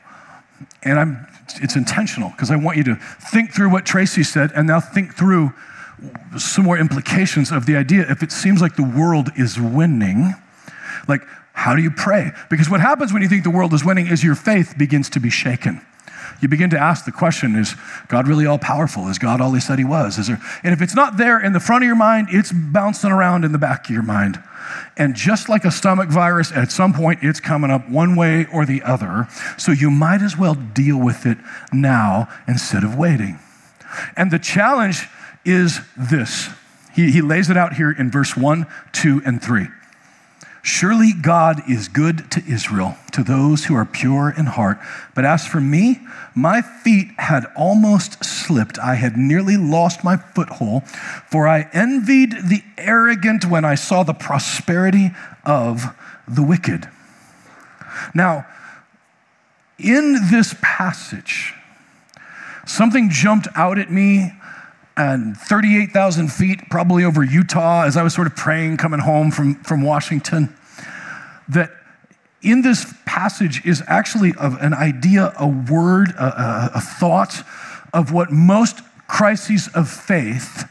And 0.84 1.00
I'm, 1.00 1.28
it's 1.62 1.76
intentional 1.76 2.30
because 2.30 2.52
I 2.52 2.56
want 2.56 2.78
you 2.78 2.84
to 2.86 2.96
think 3.32 3.52
through 3.52 3.72
what 3.72 3.86
Tracy 3.86 4.24
said 4.24 4.52
and 4.56 4.68
now 4.68 4.80
think 4.80 5.16
through 5.16 5.54
some 6.38 6.66
more 6.66 6.78
implications 6.78 7.52
of 7.52 7.66
the 7.66 7.76
idea. 7.76 8.06
If 8.10 8.22
it 8.22 8.32
seems 8.32 8.62
like 8.62 8.76
the 8.76 8.84
world 8.84 9.30
is 9.36 9.60
winning, 9.60 10.36
like, 11.08 11.22
how 11.54 11.76
do 11.76 11.82
you 11.82 11.90
pray? 11.90 12.32
Because 12.50 12.70
what 12.70 12.82
happens 12.82 13.12
when 13.12 13.24
you 13.24 13.30
think 13.30 13.44
the 13.44 13.50
world 13.50 13.74
is 13.74 13.84
winning 13.84 14.06
is 14.06 14.24
your 14.24 14.36
faith 14.36 14.76
begins 14.78 15.10
to 15.12 15.20
be 15.20 15.32
shaken. 15.32 15.82
You 16.42 16.48
begin 16.48 16.70
to 16.72 16.80
ask 16.80 17.06
the 17.06 17.12
question 17.12 17.56
Is 17.56 17.76
God 18.08 18.28
really 18.28 18.46
all 18.46 18.60
powerful? 18.60 19.08
Is 19.08 19.18
God 19.18 19.42
all 19.42 19.54
he 19.54 19.60
said 19.60 19.80
he 19.80 19.86
was? 19.86 20.18
Is 20.18 20.28
there, 20.28 20.42
and 20.64 20.74
if 20.74 20.82
it's 20.82 20.96
not 20.96 21.18
there 21.18 21.40
in 21.40 21.54
the 21.54 21.60
front 21.60 21.84
of 21.84 21.88
your 21.88 21.96
mind, 21.96 22.28
it's 22.32 22.52
bouncing 22.52 23.12
around 23.12 23.44
in 23.44 23.52
the 23.52 23.58
back 23.58 23.86
of 23.86 23.92
your 23.92 24.04
mind. 24.04 24.42
And 24.98 25.16
just 25.16 25.48
like 25.48 25.66
a 25.66 25.72
stomach 25.72 26.10
virus, 26.10 26.52
at 26.52 26.72
some 26.72 26.94
point 26.94 27.20
it's 27.22 27.40
coming 27.40 27.72
up 27.72 27.90
one 27.90 28.16
way 28.16 28.48
or 28.52 28.66
the 28.66 28.84
other. 28.84 29.28
So 29.58 29.72
you 29.72 29.90
might 29.90 30.22
as 30.22 30.38
well 30.38 30.56
deal 30.56 31.00
with 31.00 31.26
it 31.26 31.38
now 31.72 32.28
instead 32.48 32.84
of 32.84 32.96
waiting. 32.96 33.40
And 34.16 34.32
the 34.32 34.40
challenge 34.40 35.08
is 35.46 35.80
this 35.96 36.50
he, 36.94 37.12
he 37.12 37.22
lays 37.22 37.50
it 37.50 37.58
out 37.58 37.74
here 37.74 37.92
in 37.92 38.10
verse 38.10 38.36
1, 38.36 38.66
2, 38.92 39.22
and 39.24 39.42
3. 39.42 39.68
Surely 40.68 41.14
God 41.14 41.62
is 41.70 41.88
good 41.88 42.30
to 42.30 42.44
Israel, 42.46 42.98
to 43.14 43.24
those 43.24 43.64
who 43.64 43.74
are 43.74 43.86
pure 43.86 44.34
in 44.38 44.48
heart. 44.48 44.78
But 45.16 45.24
as 45.24 45.48
for 45.48 45.62
me, 45.62 46.02
my 46.36 46.62
feet 46.62 47.08
had 47.18 47.46
almost 47.56 48.26
slipped. 48.26 48.78
I 48.78 48.96
had 48.96 49.16
nearly 49.16 49.56
lost 49.56 50.04
my 50.04 50.18
foothold, 50.18 50.86
for 51.32 51.48
I 51.48 51.70
envied 51.72 52.50
the 52.50 52.64
arrogant 52.78 53.46
when 53.46 53.64
I 53.64 53.76
saw 53.76 54.04
the 54.04 54.14
prosperity 54.14 55.12
of 55.46 55.96
the 56.28 56.44
wicked. 56.44 56.90
Now, 58.14 58.46
in 59.80 60.30
this 60.30 60.54
passage, 60.62 61.54
something 62.66 63.10
jumped 63.10 63.48
out 63.56 63.80
at 63.80 63.90
me 63.90 64.34
and 64.98 65.38
38,000 65.38 66.30
feet, 66.30 66.70
probably 66.70 67.06
over 67.06 67.24
Utah, 67.24 67.84
as 67.86 67.96
I 67.96 68.04
was 68.04 68.14
sort 68.14 68.28
of 68.28 68.36
praying 68.36 68.78
coming 68.78 69.00
home 69.00 69.32
from, 69.32 69.56
from 69.64 69.82
Washington, 69.82 70.57
that 71.50 71.72
in 72.42 72.62
this 72.62 72.94
passage 73.06 73.66
is 73.66 73.84
actually 73.88 74.34
of 74.40 74.62
an 74.62 74.74
idea, 74.74 75.34
a 75.40 75.48
word, 75.48 76.12
a, 76.12 76.24
a, 76.24 76.72
a 76.76 76.82
thought 76.82 77.44
of 77.94 78.12
what 78.12 78.32
most 78.32 78.82
crises 79.08 79.70
of 79.74 79.90
faith 79.90 80.70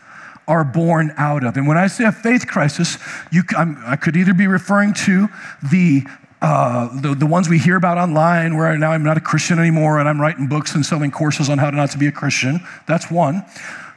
are 0.49 0.65
born 0.65 1.13
out 1.17 1.45
of. 1.45 1.57
And 1.57 1.67
when 1.67 1.77
I 1.77 1.89
say 1.89 2.05
a 2.05 2.13
faith 2.13 2.47
crisis, 2.47 2.99
you, 3.33 3.43
i 3.57 3.97
could 3.97 4.17
either 4.17 4.35
be 4.35 4.47
referring 4.47 4.95
to 4.95 5.29
the 5.71 6.05
uh, 6.43 7.01
the, 7.01 7.15
the 7.15 7.27
ones 7.27 7.49
we 7.49 7.59
hear 7.59 7.77
about 7.77 7.97
online 7.97 8.57
where 8.57 8.77
now 8.77 8.93
I'm 8.93 9.03
not 9.03 9.17
a 9.17 9.21
Christian 9.21 9.59
anymore 9.59 9.99
and 9.99 10.07
I'm 10.07 10.21
writing 10.21 10.47
books 10.47 10.75
and 10.75 10.85
selling 10.85 11.11
courses 11.11 11.49
on 11.49 11.57
how 11.57 11.71
to 11.71 11.77
not 11.77 11.91
to 11.93 11.99
be 11.99 12.09
a 12.09 12.13
Christian. 12.13 12.61
That's 12.87 13.11
one. 13.11 13.43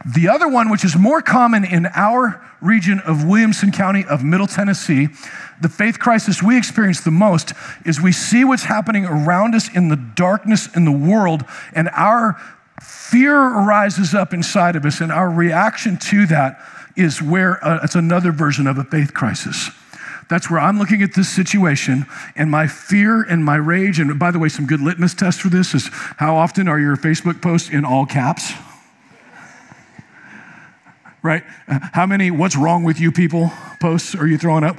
The 0.06 0.30
other 0.30 0.48
one, 0.48 0.70
which 0.70 0.86
is 0.86 0.96
more 0.96 1.22
common 1.22 1.66
in 1.66 1.86
our 1.94 2.46
region 2.62 3.00
of 3.06 3.26
Williamson 3.26 3.72
County 3.72 4.06
of 4.06 4.24
Middle 4.24 4.48
Tennessee, 4.48 5.10
the 5.62 5.70
faith 5.70 6.00
crisis 6.00 6.42
we 6.42 6.58
experience 6.58 7.02
the 7.02 7.12
most 7.12 7.54
is 7.86 8.00
we 8.00 8.12
see 8.12 8.46
what's 8.46 8.64
happening 8.64 9.06
around 9.06 9.56
us 9.56 9.74
in 9.74 9.90
the 9.90 9.98
darkness 9.98 10.74
in 10.76 10.86
the 10.86 10.92
world, 10.92 11.44
and 11.74 11.90
our 11.90 12.40
fear 12.82 13.38
rises 13.38 14.14
up 14.14 14.34
inside 14.34 14.76
of 14.76 14.86
us, 14.86 15.02
and 15.02 15.12
our 15.12 15.30
reaction 15.30 15.98
to 15.98 16.26
that 16.28 16.62
is 16.96 17.22
where 17.22 17.64
uh, 17.64 17.80
it's 17.84 17.96
another 17.96 18.32
version 18.32 18.68
of 18.68 18.78
a 18.78 18.84
faith 18.86 19.14
crisis. 19.14 19.70
That's 20.30 20.50
where 20.50 20.60
I'm 20.60 20.78
looking 20.78 21.02
at 21.02 21.16
this 21.16 21.28
situation 21.28 22.06
and 22.36 22.52
my 22.52 22.68
fear 22.68 23.24
and 23.24 23.44
my 23.44 23.56
rage. 23.56 24.00
And 24.00 24.20
by 24.20 24.30
the 24.30 24.38
way, 24.38 24.48
some 24.48 24.68
good 24.68 24.80
litmus 24.80 25.16
tests 25.16 25.42
for 25.42 25.50
this 25.50 25.74
is 25.74 25.90
how 26.18 26.36
often 26.36 26.68
are 26.68 26.80
your 26.80 26.96
Facebook 26.96 27.42
posts 27.42 27.70
in 27.70 27.84
all 27.84 28.06
caps? 28.06 28.54
Right? 31.22 31.44
Uh, 31.68 31.80
how 31.94 32.06
many 32.06 32.32
what's 32.32 32.56
wrong 32.56 32.84
with 32.84 33.00
you 33.00 33.12
people 33.12 33.52
posts 33.80 34.16
are 34.16 34.28
you 34.28 34.38
throwing 34.38 34.64
up? 34.64 34.78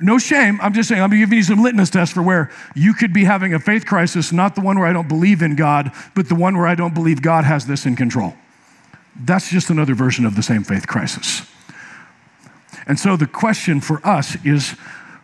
No 0.00 0.18
shame. 0.18 0.58
I'm 0.60 0.72
just 0.74 0.88
saying, 0.88 1.02
I'm 1.02 1.10
giving 1.10 1.36
you 1.36 1.44
some 1.44 1.62
litmus 1.62 1.90
tests 1.90 2.14
for 2.14 2.22
where 2.22 2.50
you 2.74 2.94
could 2.94 3.12
be 3.12 3.24
having 3.24 3.54
a 3.54 3.58
faith 3.58 3.86
crisis, 3.86 4.32
not 4.32 4.54
the 4.54 4.60
one 4.60 4.78
where 4.78 4.88
I 4.88 4.92
don't 4.92 5.08
believe 5.08 5.42
in 5.42 5.56
God, 5.56 5.92
but 6.14 6.28
the 6.28 6.34
one 6.34 6.56
where 6.56 6.66
I 6.66 6.74
don't 6.74 6.94
believe 6.94 7.22
God 7.22 7.44
has 7.44 7.66
this 7.66 7.86
in 7.86 7.96
control. 7.96 8.34
That's 9.16 9.50
just 9.50 9.70
another 9.70 9.94
version 9.94 10.24
of 10.24 10.36
the 10.36 10.42
same 10.42 10.62
faith 10.62 10.86
crisis. 10.86 11.42
And 12.86 12.98
so 12.98 13.16
the 13.16 13.26
question 13.26 13.80
for 13.80 14.06
us 14.06 14.36
is 14.44 14.74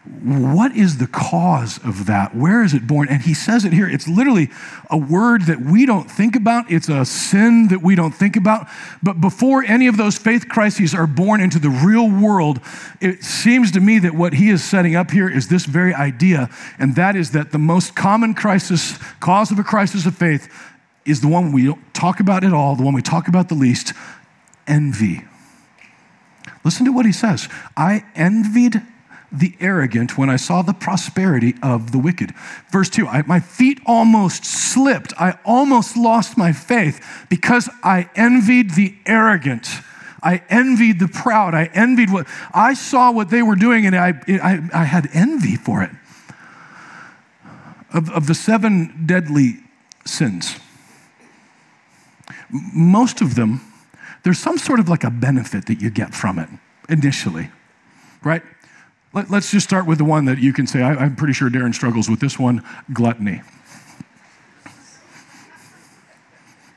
what 0.05 0.77
is 0.77 0.99
the 0.99 1.07
cause 1.07 1.79
of 1.79 2.05
that? 2.07 2.37
Where 2.37 2.63
is 2.63 2.75
it 2.75 2.87
born? 2.87 3.09
And 3.09 3.23
he 3.23 3.33
says 3.33 3.65
it 3.65 3.73
here. 3.73 3.89
It's 3.89 4.07
literally 4.07 4.51
a 4.91 4.99
word 4.99 5.47
that 5.47 5.61
we 5.61 5.87
don't 5.87 6.11
think 6.11 6.37
about. 6.37 6.71
It's 6.71 6.91
a 6.91 7.07
sin 7.07 7.69
that 7.69 7.81
we 7.81 7.95
don't 7.95 8.13
think 8.13 8.37
about. 8.37 8.67
But 9.03 9.23
before 9.23 9.65
any 9.65 9.87
of 9.87 9.97
those 9.97 10.19
faith 10.19 10.47
crises 10.47 10.95
are 10.95 11.07
born 11.07 11.41
into 11.41 11.59
the 11.59 11.71
real 11.71 12.11
world, 12.11 12.61
it 13.01 13.25
seems 13.25 13.73
to 13.73 13.81
me 13.81 13.99
that 14.01 14.15
what 14.15 14.35
he 14.35 14.51
is 14.51 14.63
setting 14.63 14.95
up 14.95 15.11
here 15.11 15.29
is 15.29 15.49
this 15.49 15.65
very 15.65 15.95
idea, 15.95 16.51
and 16.79 16.97
that 16.97 17.17
is 17.17 17.31
that 17.31 17.53
the 17.53 17.59
most 17.59 17.97
common 17.97 18.35
crisis, 18.35 18.99
cause 19.21 19.51
of 19.51 19.59
a 19.59 19.65
crisis 19.65 20.05
of 20.05 20.15
faith, 20.15 20.53
is 21.07 21.23
the 21.23 21.29
one 21.29 21.51
we 21.51 21.65
don't 21.65 21.95
talk 21.95 22.21
about 22.21 22.45
at 22.45 22.53
all, 22.53 22.77
the 22.77 22.83
one 22.83 22.93
we 22.93 23.03
talk 23.03 23.27
about 23.27 23.49
the 23.49 23.55
least 23.55 23.95
envy. 24.67 25.25
Listen 26.63 26.85
to 26.85 26.93
what 26.93 27.07
he 27.07 27.13
says. 27.13 27.49
I 27.75 28.05
envied 28.15 28.83
the 29.35 29.55
arrogant 29.61 30.17
when 30.17 30.31
I 30.31 30.37
saw 30.37 30.62
the 30.62 30.73
prosperity 30.73 31.55
of 31.62 31.93
the 31.93 31.99
wicked. 31.99 32.33
Verse 32.71 32.88
2 32.88 33.07
I, 33.07 33.23
My 33.23 33.41
feet 33.41 33.81
almost 33.85 34.45
slipped. 34.45 35.12
I 35.19 35.38
almost 35.45 35.97
lost 35.97 36.38
my 36.38 36.53
faith 36.53 37.26
because 37.29 37.69
I 37.83 38.09
envied 38.14 38.75
the 38.75 38.95
arrogant. 39.07 39.69
I 40.23 40.43
envied 40.49 41.00
the 41.00 41.09
proud. 41.09 41.55
I 41.55 41.64
envied 41.75 42.11
what 42.11 42.26
I 42.53 42.75
saw 42.75 43.11
what 43.11 43.29
they 43.29 43.43
were 43.43 43.57
doing, 43.57 43.87
and 43.87 43.95
I, 43.95 44.14
I, 44.29 44.61
I 44.73 44.85
had 44.85 45.09
envy 45.12 45.57
for 45.57 45.83
it. 45.83 45.91
Of, 47.93 48.11
of 48.11 48.26
the 48.26 48.35
seven 48.35 49.05
deadly 49.07 49.59
sins, 50.05 50.57
most 52.50 53.21
of 53.21 53.35
them, 53.35 53.61
there's 54.25 54.38
some 54.38 54.59
sort 54.59 54.81
of 54.81 54.88
like 54.88 55.05
a 55.05 55.11
benefit 55.11 55.67
that 55.67 55.81
you 55.81 55.91
get 55.91 56.14
from 56.14 56.38
it 56.38 56.49
initially, 56.88 57.50
right? 58.23 58.43
Let, 59.14 59.30
us 59.30 59.52
just 59.52 59.66
start 59.66 59.87
with 59.87 59.99
the 59.99 60.04
one 60.04 60.25
that 60.25 60.38
you 60.38 60.52
can 60.52 60.66
say, 60.66 60.83
I, 60.83 60.94
I'm 60.94 61.14
pretty 61.14 61.35
sure 61.35 61.49
Darren 61.49 61.73
struggles 61.73 62.11
with 62.11 62.18
this 62.18 62.37
one 62.37 62.64
gluttony. 62.92 63.42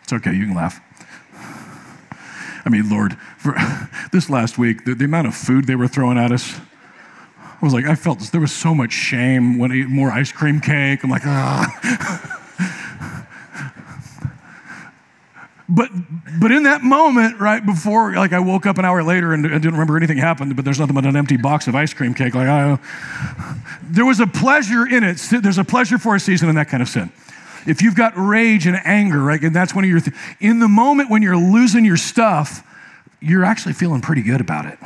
It's 0.03 0.13
okay, 0.13 0.33
you 0.33 0.45
can 0.45 0.55
laugh. 0.55 0.79
I 2.63 2.69
mean, 2.69 2.89
Lord, 2.89 3.17
for 3.37 3.55
this 4.11 4.29
last 4.29 4.59
week, 4.59 4.85
the, 4.85 4.93
the, 4.93 5.05
amount 5.05 5.27
of 5.27 5.35
food 5.35 5.65
they 5.65 5.75
were 5.75 5.87
throwing 5.87 6.19
at 6.19 6.31
us, 6.31 6.59
I 7.39 7.65
was 7.65 7.73
like, 7.73 7.85
I 7.85 7.95
felt 7.95 8.19
this, 8.19 8.29
there 8.29 8.41
was 8.41 8.51
so 8.51 8.75
much 8.75 8.91
shame 8.91 9.57
when 9.57 9.71
I 9.71 9.81
ate 9.81 9.87
more 9.87 10.11
ice 10.11 10.31
cream 10.31 10.61
cake. 10.61 11.03
I'm 11.03 11.09
like, 11.09 11.25
ah. 11.25 12.43
But, 15.77 15.91
but 16.41 16.51
in 16.51 16.63
that 16.63 16.81
moment, 16.81 17.39
right 17.39 17.63
before, 17.63 18.13
like 18.13 18.33
I 18.33 18.39
woke 18.39 18.65
up 18.65 18.79
an 18.79 18.85
hour 18.85 19.03
later 19.03 19.33
and 19.33 19.45
I 19.45 19.59
didn't 19.59 19.73
remember 19.73 19.95
anything 19.95 20.17
happened, 20.17 20.55
but 20.55 20.65
there's 20.65 20.79
nothing 20.79 20.95
but 20.95 21.05
an 21.05 21.15
empty 21.15 21.37
box 21.37 21.67
of 21.67 21.75
ice 21.75 21.93
cream 21.93 22.15
cake. 22.15 22.33
Like, 22.33 22.47
I, 22.47 22.79
there 23.83 24.03
was 24.03 24.19
a 24.19 24.25
pleasure 24.25 24.87
in 24.87 25.03
it. 25.03 25.17
There's 25.29 25.59
a 25.59 25.63
pleasure 25.63 25.99
for 25.99 26.15
a 26.15 26.19
season 26.19 26.49
in 26.49 26.55
that 26.55 26.69
kind 26.69 26.81
of 26.81 26.89
sin. 26.89 27.11
If 27.67 27.83
you've 27.83 27.93
got 27.93 28.13
rage 28.17 28.65
and 28.65 28.75
anger, 28.85 29.21
right, 29.21 29.39
and 29.39 29.55
that's 29.55 29.75
one 29.75 29.83
of 29.83 29.89
your, 29.91 29.99
th- 29.99 30.17
in 30.39 30.57
the 30.57 30.67
moment 30.67 31.11
when 31.11 31.21
you're 31.21 31.37
losing 31.37 31.85
your 31.85 31.97
stuff, 31.97 32.63
you're 33.21 33.45
actually 33.45 33.73
feeling 33.73 34.01
pretty 34.01 34.23
good 34.23 34.41
about 34.41 34.65
it. 34.65 34.79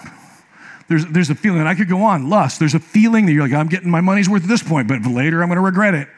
There's, 0.89 1.05
there's 1.05 1.29
a 1.29 1.35
feeling, 1.35 1.59
and 1.59 1.69
I 1.69 1.75
could 1.75 1.87
go 1.87 2.03
on, 2.03 2.29
lust. 2.29 2.59
There's 2.59 2.75
a 2.75 2.81
feeling 2.81 3.27
that 3.27 3.31
you're 3.31 3.43
like, 3.43 3.53
I'm 3.53 3.69
getting 3.69 3.89
my 3.89 4.01
money's 4.01 4.27
worth 4.27 4.43
at 4.43 4.49
this 4.49 4.61
point, 4.61 4.89
but 4.89 5.05
later 5.05 5.41
I'm 5.41 5.47
going 5.47 5.55
to 5.55 5.61
regret 5.61 5.93
it. 5.93 6.09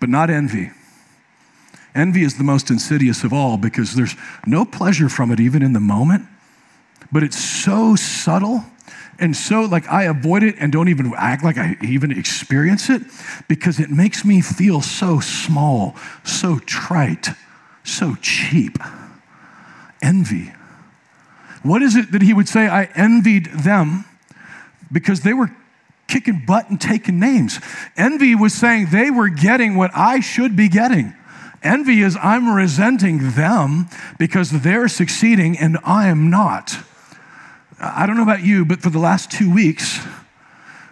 But 0.00 0.08
not 0.08 0.28
envy 0.28 0.72
Envy 1.94 2.22
is 2.22 2.36
the 2.38 2.44
most 2.44 2.70
insidious 2.70 3.24
of 3.24 3.32
all 3.32 3.56
because 3.56 3.94
there's 3.94 4.14
no 4.46 4.64
pleasure 4.64 5.08
from 5.08 5.30
it, 5.30 5.40
even 5.40 5.62
in 5.62 5.72
the 5.72 5.80
moment, 5.80 6.26
but 7.10 7.22
it's 7.22 7.38
so 7.38 7.96
subtle. 7.96 8.64
And 9.18 9.36
so, 9.36 9.62
like, 9.62 9.86
I 9.88 10.04
avoid 10.04 10.42
it 10.42 10.54
and 10.58 10.72
don't 10.72 10.88
even 10.88 11.12
act 11.16 11.44
like 11.44 11.58
I 11.58 11.76
even 11.82 12.10
experience 12.10 12.88
it 12.88 13.02
because 13.48 13.78
it 13.78 13.90
makes 13.90 14.24
me 14.24 14.40
feel 14.40 14.80
so 14.80 15.20
small, 15.20 15.94
so 16.24 16.58
trite, 16.60 17.28
so 17.84 18.16
cheap. 18.22 18.78
Envy. 20.00 20.52
What 21.62 21.82
is 21.82 21.96
it 21.96 22.12
that 22.12 22.22
he 22.22 22.32
would 22.32 22.48
say? 22.48 22.66
I 22.68 22.84
envied 22.94 23.46
them 23.46 24.06
because 24.90 25.20
they 25.20 25.34
were 25.34 25.50
kicking 26.08 26.44
butt 26.46 26.70
and 26.70 26.80
taking 26.80 27.20
names. 27.20 27.60
Envy 27.96 28.34
was 28.34 28.54
saying 28.54 28.86
they 28.90 29.10
were 29.10 29.28
getting 29.28 29.76
what 29.76 29.90
I 29.94 30.20
should 30.20 30.56
be 30.56 30.68
getting. 30.68 31.14
Envy 31.62 32.00
is 32.00 32.16
I'm 32.22 32.54
resenting 32.54 33.32
them 33.32 33.88
because 34.18 34.50
they're 34.50 34.88
succeeding 34.88 35.58
and 35.58 35.78
I 35.84 36.08
am 36.08 36.30
not. 36.30 36.76
I 37.78 38.06
don't 38.06 38.16
know 38.16 38.22
about 38.22 38.42
you, 38.42 38.64
but 38.64 38.80
for 38.80 38.90
the 38.90 38.98
last 38.98 39.30
two 39.30 39.52
weeks, 39.52 40.00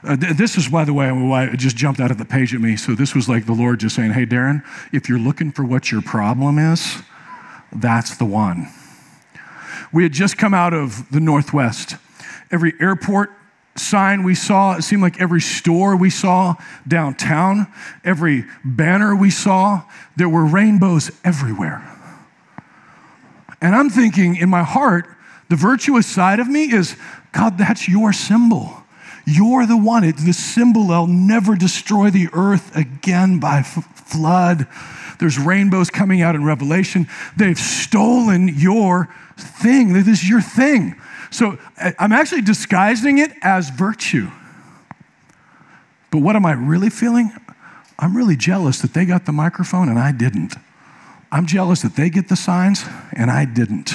uh, 0.04 0.16
th- 0.16 0.36
this 0.36 0.56
is, 0.56 0.68
by 0.68 0.84
the 0.84 0.92
way, 0.92 1.10
why 1.10 1.44
it 1.44 1.56
just 1.56 1.76
jumped 1.76 2.00
out 2.00 2.10
of 2.10 2.18
the 2.18 2.24
page 2.24 2.54
at 2.54 2.60
me. 2.60 2.76
So 2.76 2.94
this 2.94 3.14
was 3.14 3.28
like 3.28 3.46
the 3.46 3.52
Lord 3.52 3.80
just 3.80 3.96
saying, 3.96 4.12
hey, 4.12 4.26
Darren, 4.26 4.62
if 4.92 5.08
you're 5.08 5.18
looking 5.18 5.52
for 5.52 5.64
what 5.64 5.90
your 5.90 6.02
problem 6.02 6.58
is, 6.58 7.02
that's 7.72 8.16
the 8.16 8.24
one. 8.24 8.68
We 9.92 10.02
had 10.02 10.12
just 10.12 10.38
come 10.38 10.54
out 10.54 10.72
of 10.72 11.10
the 11.10 11.20
Northwest. 11.20 11.96
Every 12.50 12.74
airport 12.80 13.32
sign 13.80 14.22
we 14.22 14.34
saw, 14.34 14.76
it 14.76 14.82
seemed 14.82 15.02
like 15.02 15.20
every 15.20 15.40
store 15.40 15.96
we 15.96 16.10
saw 16.10 16.54
downtown, 16.86 17.66
every 18.04 18.44
banner 18.64 19.14
we 19.14 19.30
saw, 19.30 19.82
there 20.16 20.28
were 20.28 20.44
rainbows 20.44 21.10
everywhere. 21.24 21.84
And 23.60 23.74
I'm 23.74 23.90
thinking 23.90 24.36
in 24.36 24.48
my 24.48 24.62
heart, 24.62 25.06
the 25.48 25.56
virtuous 25.56 26.06
side 26.06 26.40
of 26.40 26.48
me 26.48 26.72
is 26.72 26.96
God, 27.32 27.58
that's 27.58 27.88
your 27.88 28.12
symbol. 28.12 28.82
You're 29.26 29.66
the 29.66 29.76
one. 29.76 30.04
It's 30.04 30.24
the 30.24 30.32
symbol 30.32 30.90
I'll 30.90 31.06
never 31.06 31.54
destroy 31.54 32.10
the 32.10 32.28
earth 32.32 32.74
again 32.74 33.38
by 33.38 33.58
f- 33.58 33.84
flood. 33.94 34.66
There's 35.20 35.38
rainbows 35.38 35.90
coming 35.90 36.22
out 36.22 36.34
in 36.34 36.44
Revelation. 36.44 37.06
They've 37.36 37.58
stolen 37.58 38.48
your 38.48 39.08
thing. 39.36 39.92
This 39.92 40.08
is 40.08 40.28
your 40.28 40.40
thing. 40.40 40.96
So 41.30 41.58
I'm 41.98 42.12
actually 42.12 42.42
disguising 42.42 43.18
it 43.18 43.32
as 43.42 43.70
virtue. 43.70 44.30
But 46.10 46.22
what 46.22 46.36
am 46.36 46.46
I 46.46 46.52
really 46.52 46.90
feeling? 46.90 47.32
I'm 47.98 48.16
really 48.16 48.36
jealous 48.36 48.80
that 48.80 48.94
they 48.94 49.04
got 49.04 49.26
the 49.26 49.32
microphone 49.32 49.88
and 49.88 49.98
I 49.98 50.12
didn't. 50.12 50.54
I'm 51.30 51.46
jealous 51.46 51.82
that 51.82 51.96
they 51.96 52.08
get 52.08 52.28
the 52.28 52.36
signs 52.36 52.84
and 53.12 53.30
I 53.30 53.44
didn't. 53.44 53.92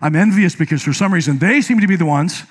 I'm 0.00 0.14
envious 0.14 0.54
because 0.54 0.82
for 0.82 0.92
some 0.92 1.12
reason 1.12 1.38
they 1.38 1.60
seem 1.60 1.80
to 1.80 1.86
be 1.86 1.96
the 1.96 2.04
ones 2.04 2.44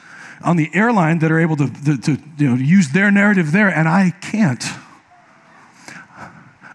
on 0.43 0.57
the 0.57 0.69
airline 0.73 1.19
that 1.19 1.31
are 1.31 1.39
able 1.39 1.55
to, 1.57 1.69
to, 1.85 1.97
to 1.97 2.17
you 2.37 2.49
know, 2.49 2.55
use 2.55 2.89
their 2.89 3.11
narrative 3.11 3.51
there 3.51 3.69
and 3.69 3.87
I 3.87 4.11
can't. 4.21 4.63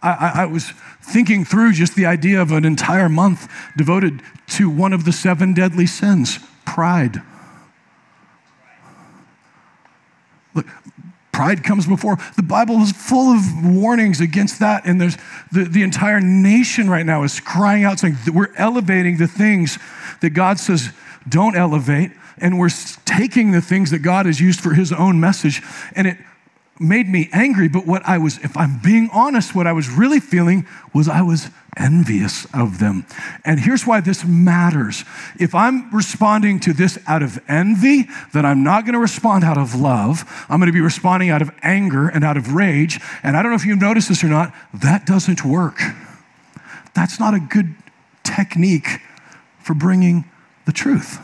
I, 0.00 0.10
I, 0.10 0.32
I 0.42 0.46
was 0.46 0.72
thinking 1.02 1.44
through 1.44 1.72
just 1.72 1.96
the 1.96 2.06
idea 2.06 2.40
of 2.40 2.52
an 2.52 2.64
entire 2.64 3.08
month 3.08 3.50
devoted 3.76 4.22
to 4.46 4.70
one 4.70 4.92
of 4.92 5.04
the 5.04 5.12
seven 5.12 5.52
deadly 5.52 5.86
sins 5.86 6.38
pride. 6.74 7.22
Look, 10.54 10.66
pride 11.32 11.64
comes 11.64 11.86
before. 11.86 12.18
The 12.36 12.42
Bible 12.42 12.80
is 12.82 12.92
full 12.92 13.32
of 13.32 13.40
warnings 13.64 14.20
against 14.20 14.60
that. 14.60 14.84
And 14.84 15.00
there's 15.00 15.16
the, 15.50 15.64
the 15.64 15.82
entire 15.82 16.20
nation 16.20 16.90
right 16.90 17.06
now 17.06 17.22
is 17.22 17.40
crying 17.40 17.84
out 17.84 17.98
saying 18.00 18.16
we're 18.32 18.54
elevating 18.56 19.16
the 19.16 19.26
things 19.26 19.78
that 20.20 20.30
God 20.30 20.58
says 20.58 20.90
don't 21.28 21.56
elevate. 21.56 22.10
And 22.38 22.58
we're 22.58 22.70
taking 23.04 23.52
the 23.52 23.60
things 23.60 23.90
that 23.90 24.00
God 24.00 24.26
has 24.26 24.40
used 24.40 24.60
for 24.60 24.74
his 24.74 24.92
own 24.92 25.18
message. 25.18 25.62
And 25.96 26.06
it 26.06 26.18
made 26.78 27.08
me 27.08 27.28
angry, 27.32 27.68
but 27.68 27.86
what 27.86 28.02
I 28.06 28.18
was, 28.18 28.38
if 28.38 28.56
I'm 28.56 28.78
being 28.78 29.10
honest, 29.12 29.54
what 29.54 29.66
I 29.66 29.72
was 29.72 29.88
really 29.88 30.20
feeling 30.20 30.66
was 30.94 31.08
I 31.08 31.22
was 31.22 31.50
envious 31.78 32.46
of 32.52 32.78
them. 32.78 33.06
And 33.44 33.60
here's 33.60 33.86
why 33.86 34.00
this 34.00 34.24
matters. 34.24 35.04
If 35.38 35.54
I'm 35.54 35.94
responding 35.94 36.60
to 36.60 36.72
this 36.72 36.98
out 37.06 37.22
of 37.22 37.38
envy, 37.48 38.08
then 38.32 38.44
I'm 38.44 38.62
not 38.62 38.84
going 38.84 38.94
to 38.94 38.98
respond 38.98 39.44
out 39.44 39.56
of 39.56 39.74
love. 39.74 40.24
I'm 40.48 40.58
going 40.58 40.66
to 40.68 40.72
be 40.72 40.80
responding 40.80 41.30
out 41.30 41.42
of 41.42 41.50
anger 41.62 42.08
and 42.08 42.24
out 42.24 42.36
of 42.36 42.54
rage. 42.54 43.00
And 43.22 43.36
I 43.36 43.42
don't 43.42 43.52
know 43.52 43.56
if 43.56 43.64
you've 43.64 43.80
noticed 43.80 44.08
this 44.08 44.22
or 44.24 44.28
not, 44.28 44.52
that 44.74 45.06
doesn't 45.06 45.44
work. 45.44 45.80
That's 46.94 47.20
not 47.20 47.34
a 47.34 47.40
good 47.40 47.74
technique 48.24 49.00
for 49.60 49.74
bringing 49.74 50.24
the 50.66 50.72
truth. 50.72 51.18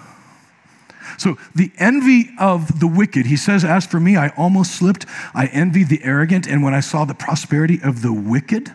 So, 1.17 1.37
the 1.55 1.71
envy 1.79 2.31
of 2.39 2.81
the 2.81 2.87
wicked, 2.87 3.27
he 3.27 3.37
says, 3.37 3.65
As 3.65 3.87
for 3.87 4.01
me, 4.01 4.17
I 4.17 4.29
almost 4.37 4.73
slipped. 4.73 5.07
I 5.33 5.47
envied 5.47 5.89
the 5.89 6.03
arrogant, 6.03 6.47
and 6.47 6.63
when 6.63 6.75
I 6.75 6.81
saw 6.81 7.05
the 7.05 7.15
prosperity 7.15 7.79
of 7.83 8.03
the 8.03 8.13
wicked, 8.13 8.75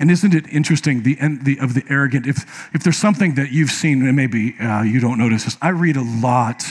and 0.00 0.10
isn't 0.10 0.34
it 0.34 0.48
interesting, 0.48 1.02
the, 1.02 1.14
the 1.14 1.58
of 1.60 1.74
the 1.74 1.84
arrogant? 1.88 2.26
If, 2.26 2.74
if 2.74 2.82
there's 2.82 2.96
something 2.96 3.34
that 3.34 3.52
you've 3.52 3.70
seen, 3.70 4.04
and 4.06 4.16
maybe 4.16 4.56
uh, 4.58 4.82
you 4.82 4.98
don't 4.98 5.18
notice 5.18 5.44
this, 5.44 5.56
I 5.60 5.68
read 5.68 5.96
a 5.96 6.02
lot 6.02 6.64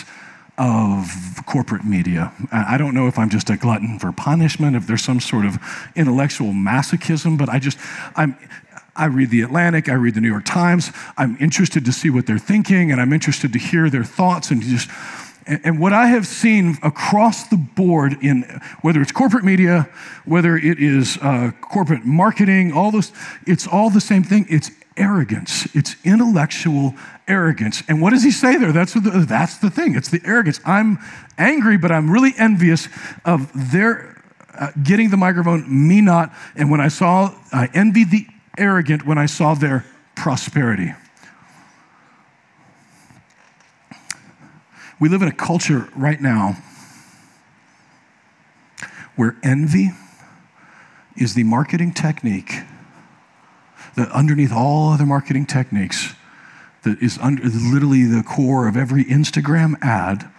of 0.58 1.08
corporate 1.46 1.86
media. 1.86 2.34
I 2.52 2.78
don't 2.78 2.94
know 2.94 3.08
if 3.08 3.18
I'm 3.18 3.30
just 3.30 3.50
a 3.50 3.56
glutton 3.56 3.98
for 3.98 4.12
punishment, 4.12 4.76
if 4.76 4.88
there's 4.88 5.04
some 5.04 5.22
sort 5.22 5.46
of 5.46 5.58
intellectual 5.96 6.52
masochism, 6.52 7.38
but 7.38 7.48
I 7.48 7.60
just, 7.60 7.78
I'm, 8.15 8.36
I 8.96 9.06
read 9.06 9.30
The 9.30 9.42
Atlantic, 9.44 9.88
I 9.88 9.94
read 9.94 10.15
the 10.15 10.22
New 10.22 10.28
York 10.28 10.44
Times. 10.44 10.92
I'm 11.15 11.38
interested 11.39 11.86
to 11.86 11.94
see 11.94 12.10
what 12.10 12.26
they're 12.26 12.38
thinking, 12.38 12.92
and 12.92 13.00
I'm 13.00 13.13
interested 13.13 13.54
to 13.54 13.60
hear 13.60 13.89
their 13.89 14.04
thoughts 14.04 14.52
and 14.52 14.62
just. 14.62 14.89
And 15.45 15.80
what 15.80 15.93
I 15.93 16.08
have 16.08 16.28
seen 16.28 16.78
across 16.84 17.47
the 17.47 17.58
board 17.58 18.17
in 18.21 18.43
whether 18.82 19.02
it's 19.02 19.12
corporate 19.12 19.43
media, 19.43 19.89
whether 20.25 20.56
it 20.56 20.80
is 20.80 21.17
uh, 21.21 21.52
corporate 21.62 22.06
marketing, 22.06 22.71
all 22.71 22.91
those, 22.91 23.12
it's 23.47 23.65
all 23.65 23.89
the 23.89 24.02
same 24.02 24.23
thing. 24.23 24.45
It's 24.49 24.69
arrogance. 24.95 25.73
It's 25.75 25.95
intellectual 26.04 26.93
arrogance. 27.28 27.82
And 27.88 28.02
what 28.02 28.12
does 28.12 28.23
he 28.23 28.32
say 28.32 28.58
there? 28.58 28.71
That's 28.71 28.93
the, 28.93 29.25
that's 29.28 29.58
the 29.58 29.69
thing. 29.69 29.95
It's 29.95 30.10
the 30.10 30.21
arrogance. 30.23 30.60
I'm 30.65 30.99
angry, 31.38 31.78
but 31.78 31.91
I'm 31.91 32.12
really 32.12 32.34
envious 32.38 32.88
of 33.25 33.71
their 33.71 34.21
uh, 34.60 34.71
getting 34.84 35.10
the 35.10 35.17
microphone, 35.17 35.88
me 35.88 36.02
not. 36.02 36.34
And 36.56 36.69
when 36.69 36.82
I 36.82 36.89
saw, 36.89 37.34
I 37.52 37.69
envied 37.73 38.12
the 38.12 38.28
arrogant 38.58 39.06
when 39.06 39.17
I 39.17 39.25
saw 39.25 39.54
their 39.54 39.86
prosperity. 40.15 40.93
We 44.99 45.07
live 45.07 45.21
in 45.21 45.29
a 45.29 45.33
culture 45.33 45.89
right 45.95 46.19
now 46.19 46.57
where 49.15 49.38
envy 49.43 49.91
is 51.15 51.35
the 51.35 51.43
marketing 51.43 51.93
technique 51.93 52.63
that 53.95 54.09
underneath 54.12 54.51
all 54.51 54.91
other 54.91 55.05
marketing 55.05 55.45
techniques 55.45 56.15
that 56.83 57.01
is 57.01 57.17
under, 57.21 57.43
literally 57.43 58.03
the 58.03 58.23
core 58.23 58.67
of 58.67 58.75
every 58.75 59.05
Instagram 59.05 59.75
ad, 59.81 60.29